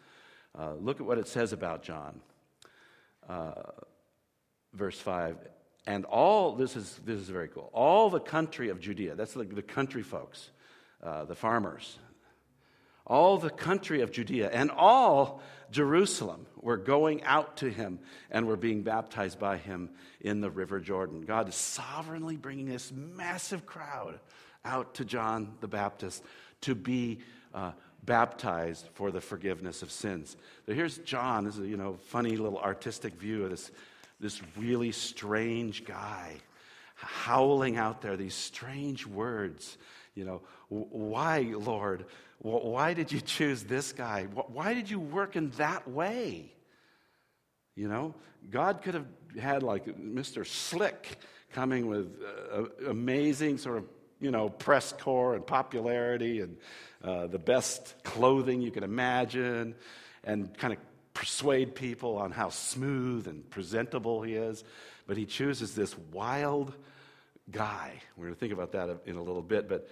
[0.58, 2.20] Uh, look at what it says about John.
[3.30, 3.54] Uh,
[4.74, 5.38] verse 5
[5.88, 9.44] and all this is this is very cool all the country of judea that's the,
[9.44, 10.52] the country folks
[11.02, 11.98] uh, the farmers
[13.10, 18.00] all the country of Judea and all Jerusalem were going out to him
[18.32, 19.90] and were being baptized by him
[20.22, 21.22] in the River Jordan.
[21.22, 24.20] God is sovereignly bringing this massive crowd
[24.66, 26.24] out to John the Baptist
[26.62, 27.20] to be
[27.54, 27.72] uh,
[28.04, 30.36] baptized for the forgiveness of sins.
[30.66, 31.46] So here's John.
[31.46, 33.72] This is a you know funny little artistic view of this
[34.20, 36.36] this really strange guy
[37.02, 39.78] howling out there these strange words.
[40.16, 42.06] You know, why, Lord?
[42.40, 44.24] Why did you choose this guy?
[44.24, 46.54] Why did you work in that way?
[47.76, 48.16] You know,
[48.50, 49.08] God could have
[49.40, 50.46] had like Mr.
[50.46, 51.18] Slick
[51.54, 52.22] coming with
[52.54, 53.86] uh, amazing sort of,
[54.20, 56.58] you know, press corps and popularity and
[57.04, 59.76] uh, the best clothing you can imagine
[60.24, 60.80] and kind of
[61.14, 64.64] persuade people on how smooth and presentable he is.
[65.10, 66.72] But he chooses this wild
[67.50, 67.94] guy.
[68.16, 69.68] We're going to think about that in a little bit.
[69.68, 69.90] But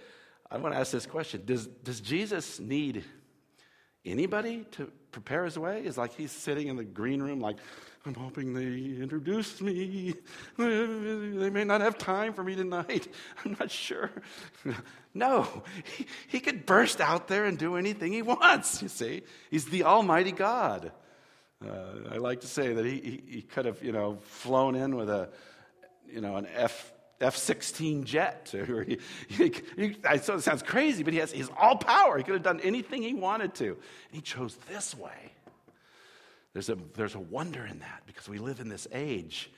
[0.48, 3.02] I want to ask this question Does, does Jesus need
[4.04, 5.84] anybody to prepare his way?
[5.84, 7.56] Is like he's sitting in the green room, like,
[8.06, 10.14] I'm hoping they introduce me.
[10.56, 13.08] They may not have time for me tonight.
[13.44, 14.10] I'm not sure.
[15.14, 15.64] No,
[15.96, 19.22] he, he could burst out there and do anything he wants, you see.
[19.50, 20.92] He's the Almighty God.
[21.64, 24.96] Uh, I like to say that he, he, he could have, you know, flown in
[24.96, 25.28] with a,
[26.08, 28.52] you know, an F F 16 jet.
[28.52, 32.16] He, he, he, I know it sounds crazy, but he has, he has all power.
[32.16, 33.66] He could have done anything he wanted to.
[33.66, 33.76] And
[34.12, 35.32] he chose this way.
[36.52, 39.50] There's a, there's a wonder in that because we live in this age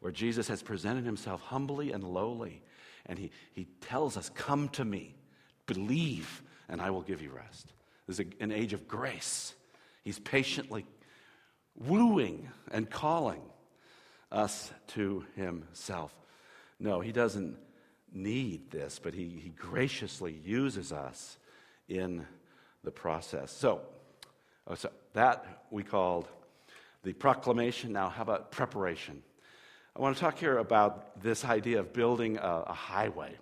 [0.00, 2.62] where Jesus has presented himself humbly and lowly.
[3.06, 5.16] And he, he tells us, Come to me,
[5.66, 7.72] believe, and I will give you rest.
[8.06, 9.54] There's a, an age of grace.
[10.04, 10.86] He's patiently
[11.78, 13.42] wooing and calling
[14.30, 16.14] us to himself.
[16.80, 17.56] No, he doesn't
[18.12, 21.38] need this, but he, he graciously uses us
[21.88, 22.26] in
[22.84, 23.50] the process.
[23.50, 23.82] So,
[24.66, 26.28] oh, so that we called
[27.02, 27.92] the proclamation.
[27.92, 29.22] Now, how about preparation?
[29.96, 33.36] I want to talk here about this idea of building a, a highway.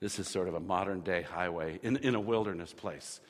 [0.00, 3.20] This is sort of a modern day highway in, in a wilderness place.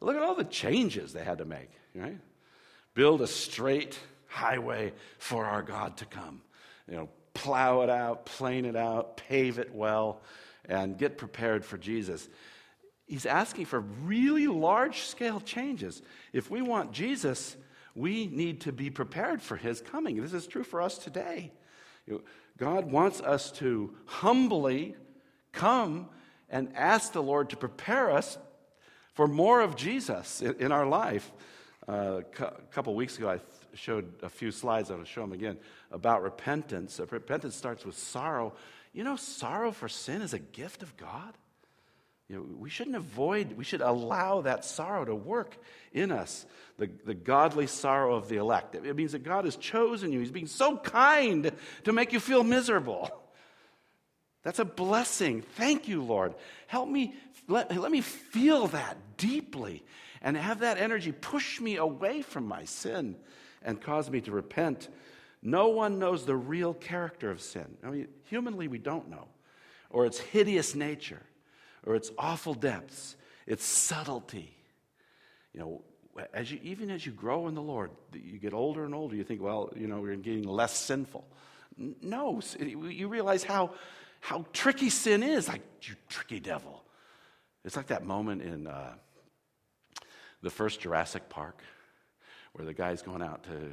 [0.00, 2.18] Look at all the changes they had to make, right?
[2.96, 6.40] Build a straight highway for our God to come.
[6.88, 10.22] You know, plow it out, plane it out, pave it well,
[10.64, 12.26] and get prepared for Jesus.
[13.06, 16.00] He's asking for really large scale changes.
[16.32, 17.56] If we want Jesus,
[17.94, 20.20] we need to be prepared for his coming.
[20.20, 21.52] This is true for us today.
[22.56, 24.96] God wants us to humbly
[25.52, 26.08] come
[26.48, 28.38] and ask the Lord to prepare us
[29.12, 31.30] for more of Jesus in, our life.
[31.88, 33.40] Uh, a couple weeks ago, I
[33.74, 34.90] showed a few slides.
[34.90, 35.58] I'm going to show them again
[35.92, 37.00] about repentance.
[37.10, 38.54] repentance starts with sorrow.
[38.92, 41.34] You know, sorrow for sin is a gift of God.
[42.28, 45.56] You know, we shouldn't avoid, we should allow that sorrow to work
[45.92, 46.44] in us,
[46.76, 48.74] the, the godly sorrow of the elect.
[48.74, 50.18] It means that God has chosen you.
[50.18, 51.52] He's being so kind
[51.84, 53.08] to make you feel miserable.
[54.42, 55.42] That's a blessing.
[55.42, 56.34] Thank you, Lord.
[56.66, 57.14] Help me,
[57.46, 59.84] let, let me feel that deeply
[60.22, 63.16] and have that energy push me away from my sin
[63.62, 64.88] and cause me to repent.
[65.42, 67.76] No one knows the real character of sin.
[67.84, 69.28] I mean, humanly, we don't know,
[69.90, 71.22] or its hideous nature,
[71.84, 74.56] or its awful depths, its subtlety.
[75.52, 75.82] You know,
[76.32, 79.24] as you, even as you grow in the Lord, you get older and older, you
[79.24, 81.24] think, well, you know, we're getting less sinful.
[82.02, 83.72] No, you realize how,
[84.20, 85.46] how tricky sin is.
[85.46, 86.82] Like, you tricky devil.
[87.64, 88.94] It's like that moment in uh,
[90.42, 91.62] the first Jurassic Park
[92.52, 93.72] where the guy's going out to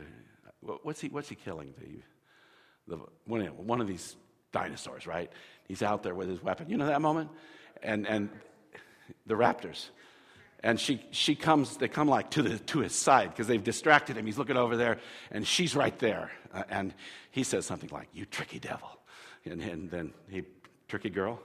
[0.83, 4.15] what's he what's he killing the, the one, one of these
[4.51, 5.31] dinosaurs right?
[5.67, 6.69] He's out there with his weapon.
[6.69, 7.29] You know that moment?
[7.81, 8.29] And and
[9.25, 9.89] the raptors.
[10.61, 14.17] And she she comes they come like to the to his side because they've distracted
[14.17, 14.25] him.
[14.25, 14.99] He's looking over there
[15.31, 16.31] and she's right there.
[16.53, 16.93] Uh, and
[17.31, 18.89] he says something like you tricky devil.
[19.45, 20.43] And, and then he
[20.87, 21.39] tricky girl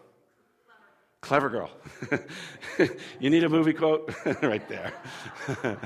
[1.20, 1.70] clever girl
[3.20, 4.92] you need a movie quote right there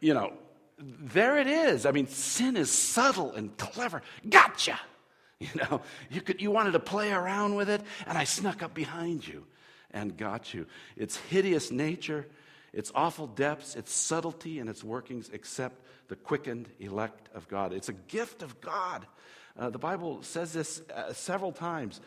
[0.00, 0.32] you know,
[0.78, 1.86] there it is.
[1.86, 4.02] I mean, sin is subtle and clever.
[4.28, 4.78] Gotcha.
[5.40, 8.74] You know, you, could, you wanted to play around with it, and I snuck up
[8.74, 9.46] behind you
[9.92, 10.66] and got you.
[10.96, 12.26] Its hideous nature,
[12.72, 17.72] its awful depths, its subtlety, and its workings, except the quickened elect of God.
[17.72, 19.06] It's a gift of God.
[19.56, 22.00] Uh, the Bible says this uh, several times.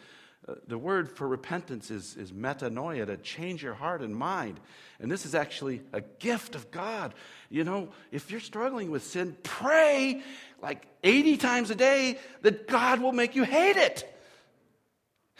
[0.67, 4.59] The word for repentance is, is metanoia, to change your heart and mind.
[4.99, 7.13] And this is actually a gift of God.
[7.49, 10.21] You know, if you're struggling with sin, pray
[10.61, 14.07] like 80 times a day that God will make you hate it.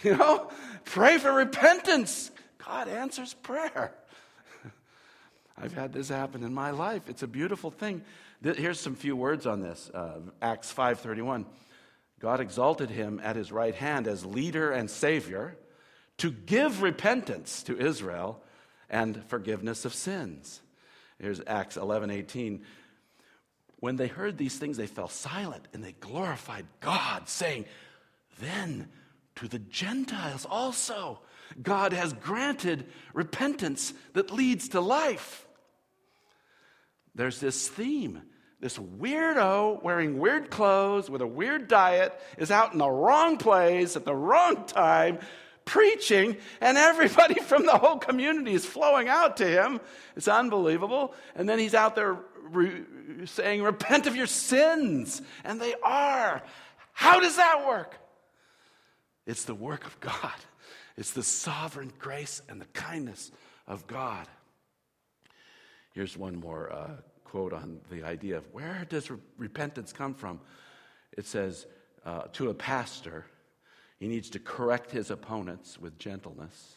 [0.03, 0.49] You know,
[0.85, 2.31] pray for repentance.
[2.57, 3.93] God answers prayer.
[5.57, 7.07] I've had this happen in my life.
[7.07, 8.01] It's a beautiful thing.
[8.41, 9.91] Here's some few words on this.
[9.93, 11.45] Uh, Acts 5:31.
[12.21, 15.57] God exalted him at his right hand as leader and savior
[16.17, 18.43] to give repentance to Israel
[18.91, 20.61] and forgiveness of sins.
[21.19, 22.63] Here's Acts 11 18.
[23.79, 27.65] When they heard these things, they fell silent and they glorified God, saying,
[28.39, 28.89] Then
[29.35, 31.21] to the Gentiles also,
[31.59, 35.47] God has granted repentance that leads to life.
[37.15, 38.21] There's this theme
[38.61, 43.95] this weirdo wearing weird clothes with a weird diet is out in the wrong place
[43.95, 45.19] at the wrong time
[45.65, 49.79] preaching, and everybody from the whole community is flowing out to him.
[50.15, 51.13] It's unbelievable.
[51.35, 52.17] And then he's out there
[52.51, 52.83] re-
[53.25, 55.21] saying, Repent of your sins.
[55.43, 56.41] And they are.
[56.93, 57.97] How does that work?
[59.25, 60.33] It's the work of God,
[60.97, 63.31] it's the sovereign grace and the kindness
[63.67, 64.27] of God.
[65.93, 66.91] Here's one more uh,
[67.31, 70.37] quote on the idea of where does re- repentance come from?
[71.13, 71.65] It says,
[72.05, 73.25] uh, to a pastor,
[73.99, 76.75] he needs to correct his opponents with gentleness,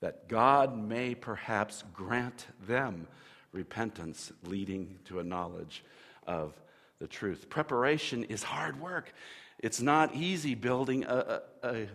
[0.00, 3.08] that God may perhaps grant them
[3.52, 5.84] repentance leading to a knowledge
[6.26, 6.54] of
[6.98, 7.50] the truth.
[7.50, 9.12] Preparation is hard work.
[9.58, 11.86] It's not easy building a, a,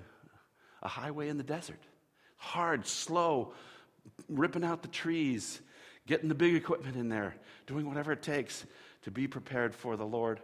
[0.84, 1.82] a highway in the desert.
[2.38, 3.54] Hard, slow,
[4.30, 5.60] ripping out the trees,
[6.08, 7.36] getting the big equipment in there,
[7.68, 8.66] doing whatever it takes
[9.04, 10.42] to be prepared for the Lord.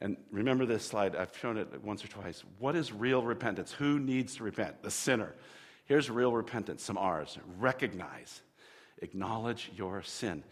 [0.00, 2.42] And remember this slide, I've shown it once or twice.
[2.58, 3.72] What is real repentance?
[3.72, 4.82] Who needs to repent?
[4.82, 5.34] The sinner.
[5.86, 7.38] Here's real repentance, some R's.
[7.58, 8.40] Recognize,
[9.02, 10.42] acknowledge your sin.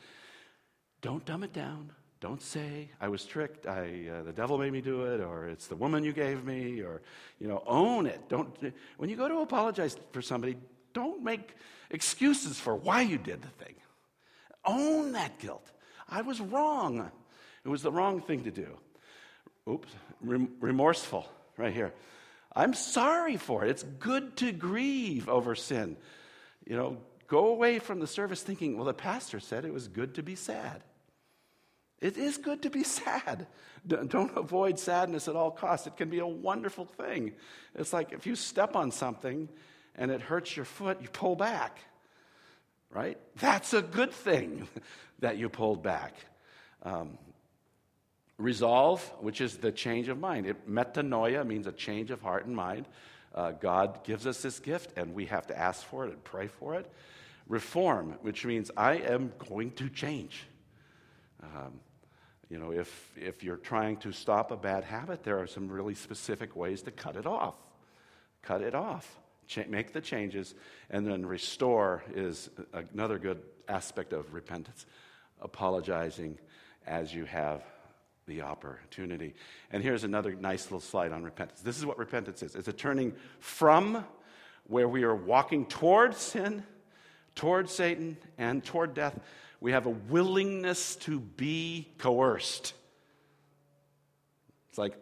[1.00, 1.92] Don't dumb it down.
[2.20, 5.66] Don't say, I was tricked, I, uh, the devil made me do it, or it's
[5.66, 7.02] the woman you gave me, or,
[7.40, 8.28] you know, own it.
[8.28, 8.48] Don't,
[8.96, 10.56] when you go to apologize for somebody,
[10.92, 11.56] don't make
[11.90, 13.74] excuses for why you did the thing.
[14.64, 15.70] Own that guilt.
[16.08, 17.10] I was wrong.
[17.64, 18.76] It was the wrong thing to do.
[19.68, 19.88] oops,
[20.20, 21.92] remorseful, right here.
[22.54, 23.70] I'm sorry for it.
[23.70, 25.96] It's good to grieve over sin.
[26.66, 26.96] You know,
[27.26, 30.34] go away from the service thinking, well, the pastor said it was good to be
[30.34, 30.82] sad.
[32.00, 33.46] It is good to be sad.
[33.86, 35.86] Don't avoid sadness at all costs.
[35.86, 37.32] It can be a wonderful thing.
[37.74, 39.48] It's like if you step on something
[39.94, 41.78] and it hurts your foot, you pull back,
[42.92, 43.18] right?
[43.36, 44.68] That's a good thing
[45.20, 46.14] that you pulled back.
[46.82, 47.18] Um,
[48.38, 50.46] resolve, which is the change of mind.
[50.46, 52.86] It, metanoia means a change of heart and mind.
[53.34, 56.48] Uh, God gives us this gift, and we have to ask for it and pray
[56.48, 56.90] for it.
[57.48, 60.44] Reform, which means I am going to change.
[61.42, 61.80] Um,
[62.50, 65.94] you know, if, if you're trying to stop a bad habit, there are some really
[65.94, 67.54] specific ways to cut it off.
[68.42, 69.21] Cut it off.
[69.46, 70.54] Ch- make the changes,
[70.90, 72.50] and then restore is
[72.92, 74.86] another good aspect of repentance.
[75.40, 76.38] Apologizing
[76.86, 77.62] as you have
[78.26, 79.34] the opportunity.
[79.70, 81.60] And here's another nice little slide on repentance.
[81.60, 84.04] This is what repentance is it's a turning from
[84.68, 86.62] where we are walking towards sin,
[87.34, 89.18] toward Satan, and toward death.
[89.60, 92.74] We have a willingness to be coerced.
[94.70, 94.96] It's like,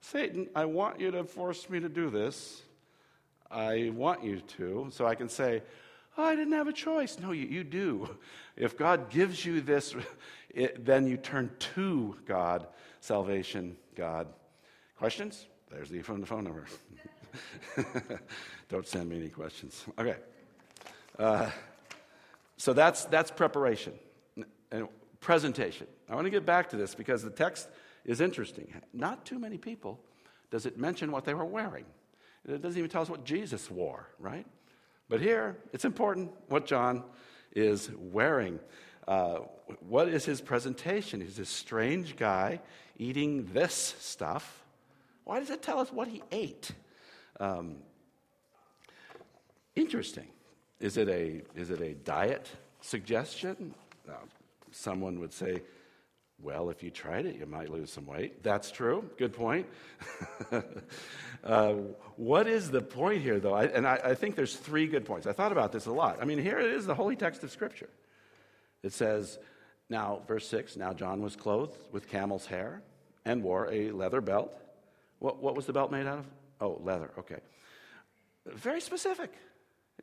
[0.00, 2.62] Satan, I want you to force me to do this.
[3.50, 4.88] I want you to.
[4.90, 5.62] So I can say,
[6.16, 7.18] oh, I didn't have a choice.
[7.18, 8.16] No, you, you do.
[8.56, 9.94] If God gives you this
[10.50, 12.66] it, then you turn to God,
[13.00, 14.28] salvation, God.
[14.98, 15.46] Questions?
[15.70, 16.64] There's the phone, the phone number.
[18.68, 19.84] Don't send me any questions.
[19.98, 20.16] Okay.
[21.18, 21.50] Uh,
[22.56, 23.92] so that's, that's preparation
[24.70, 24.88] and
[25.20, 25.86] presentation.
[26.08, 27.68] I want to get back to this because the text
[28.04, 28.72] is interesting.
[28.92, 30.00] Not too many people
[30.50, 31.84] does it mention what they were wearing.
[32.48, 34.46] It doesn't even tell us what Jesus wore, right?
[35.08, 37.02] But here, it's important what John
[37.54, 38.60] is wearing.
[39.06, 39.38] Uh,
[39.80, 41.20] what is his presentation?
[41.20, 42.60] He's this strange guy
[42.98, 44.64] eating this stuff.
[45.24, 46.70] Why does it tell us what he ate?
[47.40, 47.76] Um,
[49.74, 50.28] interesting.
[50.78, 52.48] Is it a, is it a diet
[52.80, 53.74] suggestion?
[54.08, 54.12] Uh,
[54.70, 55.62] someone would say,
[56.42, 58.42] well, if you tried it, you might lose some weight.
[58.42, 59.08] That's true.
[59.16, 59.66] Good point.
[61.44, 61.72] uh,
[62.16, 63.54] what is the point here, though?
[63.54, 65.26] I, and I, I think there's three good points.
[65.26, 66.18] I thought about this a lot.
[66.20, 67.88] I mean, here it is the holy text of Scripture.
[68.82, 69.38] It says,
[69.88, 72.82] now, verse 6 Now John was clothed with camel's hair
[73.24, 74.52] and wore a leather belt.
[75.18, 76.26] What, what was the belt made out of?
[76.60, 77.40] Oh, leather, okay.
[78.44, 79.32] Very specific.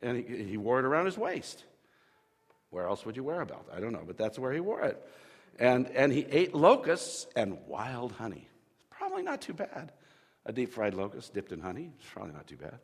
[0.02, 1.62] And he, he wore it around his waist.
[2.70, 3.68] Where else would you wear a belt?
[3.72, 5.00] I don't know, but that's where he wore it.
[5.58, 8.48] And, and he ate locusts and wild honey.
[8.90, 9.92] Probably not too bad.
[10.46, 12.78] A deep fried locust dipped in honey, it's probably not too bad.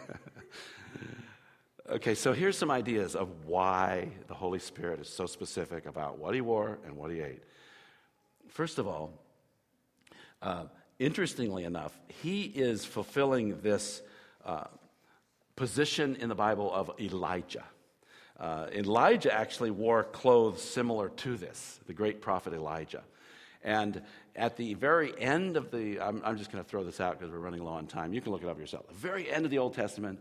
[1.90, 6.34] Okay, so here's some ideas of why the Holy Spirit is so specific about what
[6.34, 7.42] he wore and what he ate.
[8.48, 9.12] First of all,
[10.40, 10.64] uh,
[10.98, 11.92] interestingly enough,
[12.22, 14.00] he is fulfilling this
[14.46, 14.64] uh,
[15.56, 17.64] position in the Bible of Elijah.
[18.38, 23.02] Uh, Elijah actually wore clothes similar to this, the great prophet Elijah.
[23.62, 24.02] And
[24.36, 27.32] at the very end of the, I'm, I'm just going to throw this out because
[27.32, 28.12] we're running low on time.
[28.12, 28.88] You can look it up yourself.
[28.88, 30.20] The very end of the Old Testament,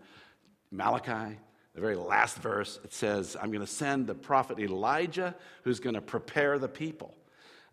[0.71, 1.37] Malachi,
[1.73, 5.95] the very last verse, it says, I'm going to send the prophet Elijah who's going
[5.95, 7.15] to prepare the people.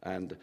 [0.03, 0.36] And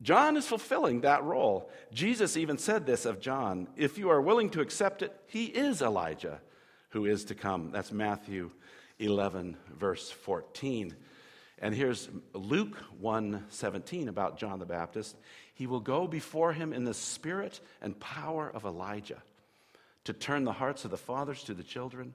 [0.00, 1.70] John is fulfilling that role.
[1.92, 5.82] Jesus even said this of John if you are willing to accept it, he is
[5.82, 6.40] Elijah
[6.90, 7.70] who is to come.
[7.70, 8.50] That's Matthew
[8.98, 10.94] 11, verse 14.
[11.60, 15.16] And here's Luke 1:17 about John the Baptist.
[15.54, 19.22] He will go before him in the spirit and power of Elijah
[20.04, 22.14] to turn the hearts of the fathers to the children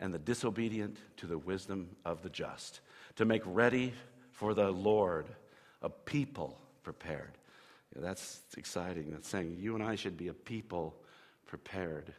[0.00, 2.80] and the disobedient to the wisdom of the just,
[3.16, 3.92] to make ready
[4.30, 5.26] for the Lord
[5.82, 7.32] a people prepared.
[7.94, 9.10] That's exciting.
[9.10, 10.96] That's saying you and I should be a people
[11.46, 12.12] prepared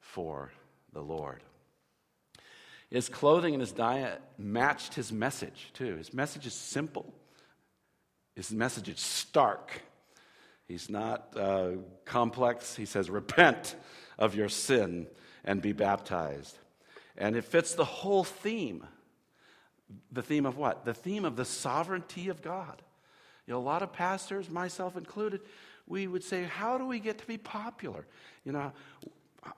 [0.00, 0.50] for
[0.92, 1.42] the Lord.
[2.90, 5.96] His clothing and his diet matched his message, too.
[5.96, 7.12] His message is simple,
[8.34, 9.82] his message is stark.
[10.66, 11.70] He's not uh,
[12.04, 12.76] complex.
[12.76, 13.74] He says, Repent
[14.20, 15.08] of your sin
[15.44, 16.56] and be baptized.
[17.18, 18.86] And it fits the whole theme.
[20.12, 20.84] The theme of what?
[20.84, 22.82] The theme of the sovereignty of God.
[23.48, 25.40] You know, a lot of pastors, myself included,
[25.88, 28.06] we would say, How do we get to be popular?
[28.44, 28.72] You know,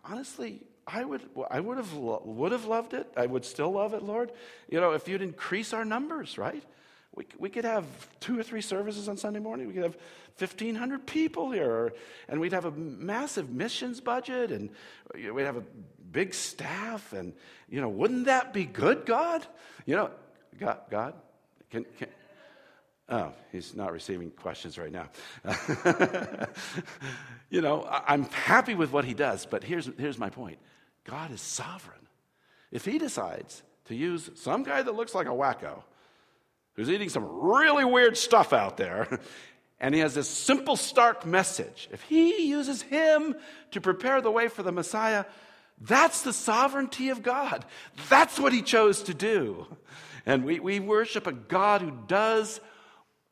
[0.02, 3.10] honestly, I would, I would have, would have loved it.
[3.16, 4.32] I would still love it, Lord.
[4.68, 6.62] You know, if you'd increase our numbers, right?
[7.14, 7.84] We, we could have
[8.20, 9.68] two or three services on Sunday morning.
[9.68, 9.96] We could have
[10.38, 11.92] 1,500 people here.
[12.28, 14.70] And we'd have a massive missions budget and
[15.14, 15.64] we'd have a
[16.10, 17.12] big staff.
[17.12, 17.34] And,
[17.68, 19.46] you know, wouldn't that be good, God?
[19.86, 20.10] You know,
[20.58, 21.14] God, God
[21.70, 22.08] can, can
[23.08, 25.08] Oh, he's not receiving questions right now.
[27.50, 30.58] you know, I'm happy with what he does, but here's, here's my point
[31.04, 32.06] God is sovereign.
[32.70, 35.82] If he decides to use some guy that looks like a wacko,
[36.74, 39.20] who's eating some really weird stuff out there,
[39.80, 43.34] and he has this simple, stark message, if he uses him
[43.72, 45.24] to prepare the way for the Messiah,
[45.80, 47.64] that's the sovereignty of God.
[48.08, 49.66] That's what he chose to do.
[50.24, 52.60] And we, we worship a God who does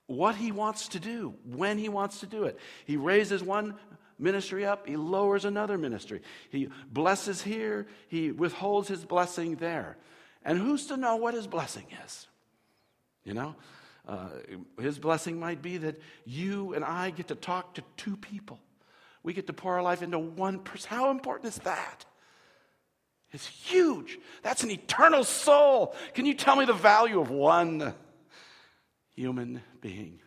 [0.06, 2.58] what he wants to do, when he wants to do it.
[2.84, 3.76] He raises one
[4.20, 6.20] ministry up, he lowers another ministry.
[6.50, 9.96] He blesses here, he withholds his blessing there.
[10.44, 12.26] And who's to know what his blessing is?
[13.24, 13.54] You know?
[14.08, 14.28] Uh,
[14.80, 18.58] his blessing might be that you and I get to talk to two people.
[19.22, 20.88] We get to pour our life into one person.
[20.90, 22.06] How important is that?
[23.32, 24.18] It's huge.
[24.42, 25.94] That's an eternal soul.
[26.14, 27.94] Can you tell me the value of one
[29.14, 30.20] human being?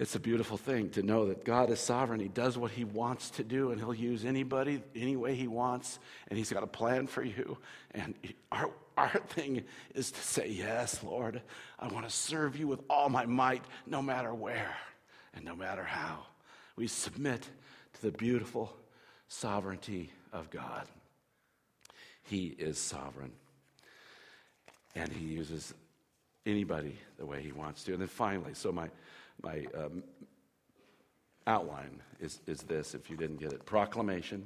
[0.00, 2.18] It's a beautiful thing to know that God is sovereign.
[2.18, 6.00] He does what He wants to do, and He'll use anybody any way He wants,
[6.28, 7.58] and He's got a plan for you.
[7.92, 8.14] And
[8.50, 9.64] our, our thing
[9.94, 11.42] is to say, Yes, Lord,
[11.78, 14.74] I want to serve you with all my might, no matter where
[15.32, 16.26] and no matter how.
[16.76, 17.48] We submit
[17.94, 18.74] to the beautiful
[19.28, 20.88] sovereignty of God.
[22.24, 23.30] He is sovereign,
[24.96, 25.72] and He uses
[26.44, 27.92] anybody the way He wants to.
[27.92, 28.90] And then finally, so my
[29.44, 30.02] my um,
[31.46, 34.44] outline is, is this, if you didn't get it proclamation,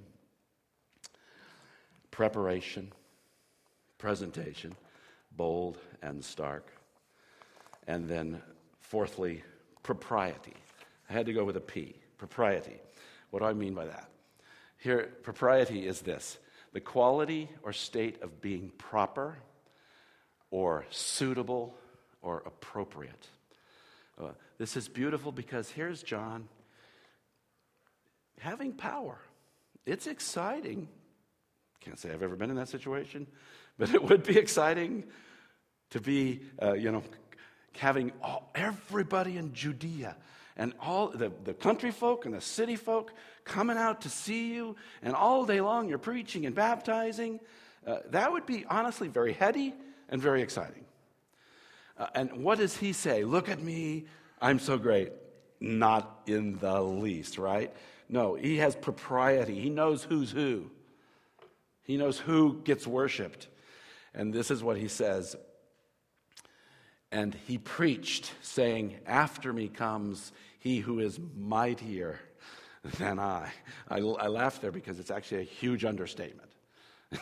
[2.11, 2.93] preparation,
[3.99, 4.75] presentation,
[5.37, 6.73] bold and stark.
[7.87, 8.43] And then,
[8.81, 9.43] fourthly,
[9.83, 10.55] propriety.
[11.09, 12.81] I had to go with a P, propriety.
[13.31, 14.09] What do I mean by that?
[14.79, 16.39] Here, propriety is this
[16.73, 19.39] the quality or state of being proper
[20.51, 21.75] or suitable
[22.21, 23.29] or appropriate.
[24.21, 24.29] Uh,
[24.59, 26.49] this is beautiful because here's John
[28.41, 29.19] having power.
[29.87, 30.89] It's exciting.
[31.81, 33.27] Can't say I've ever been in that situation,
[33.79, 35.05] but it would be exciting
[35.91, 37.03] to be, uh, you know,
[37.77, 40.17] having all, everybody in Judea
[40.57, 43.13] and all the, the country folk and the city folk
[43.45, 47.41] coming out to see you, and all day long you're preaching and baptizing.
[47.87, 49.73] Uh, that would be honestly very heady
[50.09, 50.85] and very exciting.
[51.97, 53.25] Uh, and what does he say?
[53.25, 54.07] Look at me,
[54.41, 55.13] I'm so great.
[55.61, 57.75] Not in the least, right?
[58.09, 59.61] No, he has propriety.
[59.61, 60.71] He knows who's who.
[61.83, 63.49] He knows who gets worshiped.
[64.15, 65.37] And this is what he says.
[67.11, 72.21] And he preached, saying, After me comes he who is mightier
[72.99, 73.51] than I.
[73.89, 76.51] I, I laugh there because it's actually a huge understatement.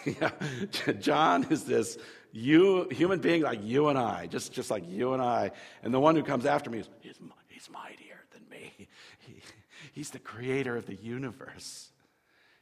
[1.01, 1.97] John is this
[2.37, 5.53] you, human being like you and I, just, just like you and I.
[5.82, 7.18] And the one who comes after me is, he's,
[7.49, 8.89] he's mightier than me.
[9.20, 9.43] He,
[9.93, 11.89] he's the creator of the universe.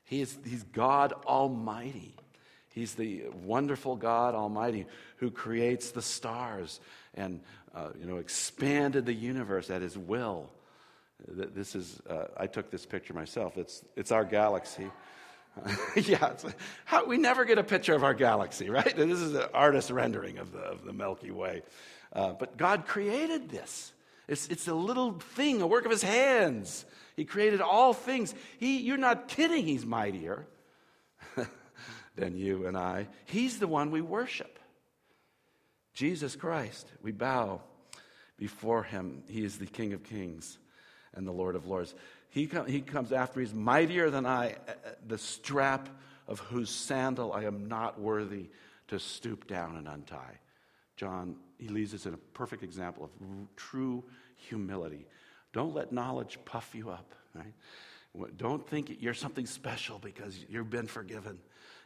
[0.04, 2.14] He is, he's God Almighty.
[2.70, 6.80] He's the wonderful God Almighty who creates the stars
[7.14, 7.40] and
[7.74, 10.50] uh, you know expanded the universe at His will.
[11.28, 13.56] This is uh, I took this picture myself.
[13.56, 14.90] It's it's our galaxy.
[15.96, 16.32] yeah,
[16.84, 18.96] how, we never get a picture of our galaxy, right?
[18.96, 21.62] This is an artist's rendering of the, of the Milky Way.
[22.12, 23.92] Uh, but God created this.
[24.26, 26.84] It's, it's a little thing, a work of his hands.
[27.16, 28.34] He created all things.
[28.58, 30.46] He, you're not kidding, he's mightier
[32.16, 33.08] than you and I.
[33.26, 34.58] He's the one we worship.
[35.92, 37.60] Jesus Christ, we bow
[38.36, 39.22] before him.
[39.28, 40.58] He is the King of kings
[41.14, 41.94] and the Lord of lords.
[42.34, 45.88] He, he comes after, he's mightier than I, uh, uh, the strap
[46.26, 48.48] of whose sandal I am not worthy
[48.88, 50.40] to stoop down and untie.
[50.96, 54.02] John, he leaves us in a perfect example of r- true
[54.34, 55.06] humility.
[55.52, 57.54] Don't let knowledge puff you up, right?
[58.36, 61.38] Don't think you're something special because you've been forgiven.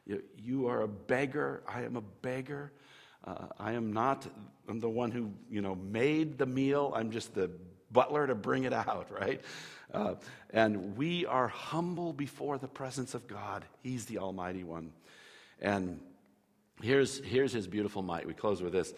[0.07, 1.63] You, you are a beggar.
[1.69, 2.73] I am a beggar.
[3.23, 4.27] Uh, I am not
[4.67, 6.93] I'm the one who, you know, made the meal.
[6.97, 7.51] I'm just the
[7.91, 9.41] butler to bring it out, right?
[9.93, 10.15] Uh,
[10.51, 13.65] and we are humble before the presence of God.
[13.83, 14.93] He's the Almighty One.
[15.61, 16.01] And
[16.83, 18.27] here's, here's his beautiful might.
[18.27, 18.93] We close with this.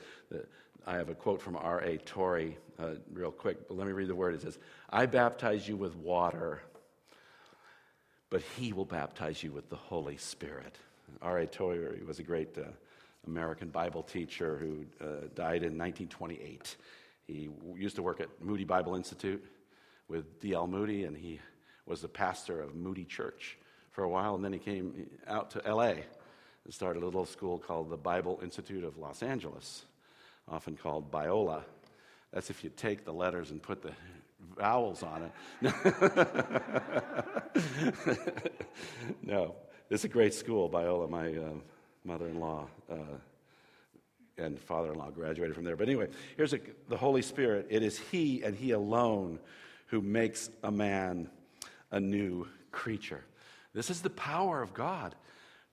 [0.86, 1.98] I have a quote from R.A.
[1.98, 4.34] Torrey, uh, real quick, but let me read the word.
[4.34, 4.58] It says,
[4.90, 6.60] I baptize you with water,
[8.30, 10.76] but he will baptize you with the Holy Spirit.
[11.20, 11.46] R.A.
[11.46, 12.62] Torrey was a great uh,
[13.26, 16.76] American Bible teacher who uh, died in 1928.
[17.32, 19.44] He used to work at Moody Bible Institute
[20.08, 20.66] with D.L.
[20.66, 21.40] Moody, and he
[21.86, 23.56] was the pastor of Moody Church
[23.92, 26.04] for a while, and then he came out to L.A.
[26.64, 29.84] and started a little school called the Bible Institute of Los Angeles,
[30.48, 31.62] often called Biola.
[32.32, 33.92] That's if you take the letters and put the
[34.56, 35.30] vowels on
[35.62, 35.74] it.
[39.22, 39.54] no,
[39.88, 41.08] it's a great school, Biola.
[41.08, 41.52] My uh,
[42.04, 42.96] mother in law uh,
[44.40, 45.76] and father in law graduated from there.
[45.76, 47.66] But anyway, here's a, the Holy Spirit.
[47.70, 49.38] It is He and He alone
[49.86, 51.28] who makes a man
[51.90, 53.24] a new creature.
[53.74, 55.14] This is the power of God.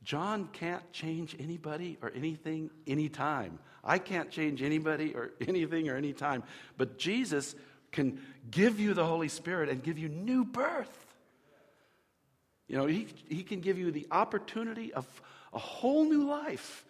[0.03, 3.59] John can't change anybody or anything anytime.
[3.83, 6.43] I can't change anybody or anything or anytime.
[6.77, 7.55] But Jesus
[7.91, 8.19] can
[8.51, 11.05] give you the Holy Spirit and give you new birth.
[12.67, 15.05] You know, he, he can give you the opportunity of
[15.53, 16.85] a whole new life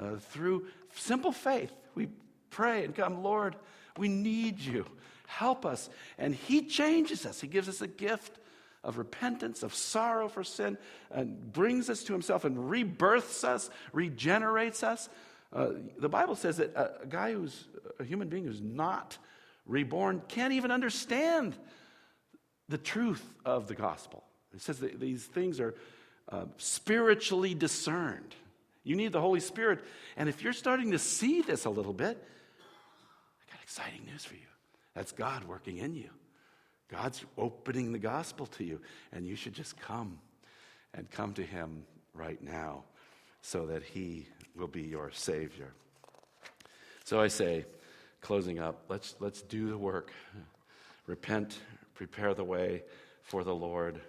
[0.00, 1.72] uh, through simple faith.
[1.94, 2.08] We
[2.50, 3.56] pray and come, Lord,
[3.96, 4.86] we need you.
[5.26, 5.88] Help us.
[6.18, 7.40] And He changes us.
[7.40, 8.38] He gives us a gift
[8.84, 10.76] of repentance, of sorrow for sin,
[11.10, 15.08] and brings us to Himself and rebirths us, regenerates us.
[15.52, 15.68] Uh,
[15.98, 17.64] the Bible says that a, a guy who's
[17.98, 19.18] a human being who's not
[19.66, 21.54] reborn can't even understand
[22.68, 24.24] the truth of the gospel.
[24.54, 25.74] It says that these things are
[26.28, 28.34] uh, spiritually discerned.
[28.84, 29.84] You need the Holy Spirit.
[30.16, 32.22] And if you're starting to see this a little bit,
[33.40, 34.40] I got exciting news for you.
[34.94, 36.10] That's God working in you.
[36.88, 38.80] God's opening the gospel to you,
[39.12, 40.18] and you should just come
[40.92, 42.84] and come to Him right now
[43.40, 45.72] so that He will be your Savior.
[47.04, 47.64] So I say,
[48.20, 50.12] closing up, let's, let's do the work.
[51.06, 51.58] Repent,
[51.94, 52.82] prepare the way
[53.22, 54.00] for the Lord.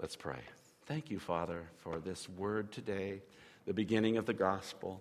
[0.00, 0.40] Let's pray.
[0.86, 3.22] Thank you, Father, for this word today,
[3.66, 5.00] the beginning of the gospel.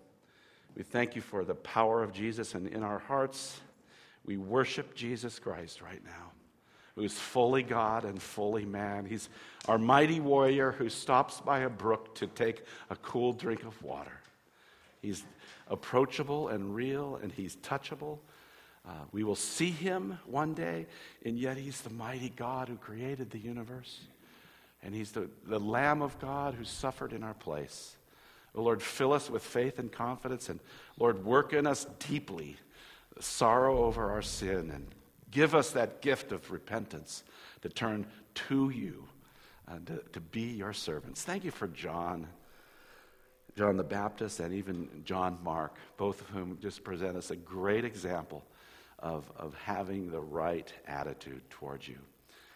[0.78, 3.60] We thank you for the power of Jesus, and in our hearts,
[4.26, 6.32] we worship Jesus Christ right now,
[6.96, 9.04] who's fully God and fully man.
[9.04, 9.28] He's
[9.68, 14.22] our mighty warrior who stops by a brook to take a cool drink of water.
[15.02, 15.26] He's
[15.68, 18.20] approachable and real, and he's touchable.
[18.88, 20.86] Uh, we will see him one day,
[21.26, 24.00] and yet he's the mighty God who created the universe.
[24.84, 27.96] And he's the, the Lamb of God who suffered in our place.
[28.56, 30.60] Oh, Lord, fill us with faith and confidence, and
[31.00, 32.58] Lord, work in us deeply
[33.20, 34.88] sorrow over our sin and
[35.32, 37.24] give us that gift of repentance
[37.62, 38.06] to turn
[38.36, 39.06] to you
[39.68, 41.24] and to, to be your servants.
[41.24, 42.28] Thank you for John,
[43.58, 47.86] John the Baptist, and even John Mark, both of whom just present us a great
[47.86, 48.44] example
[49.00, 51.98] of, of having the right attitude towards you.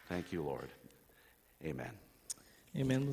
[0.09, 0.69] Thank you, Lord.
[1.65, 1.91] Amen.
[2.79, 3.07] Amen.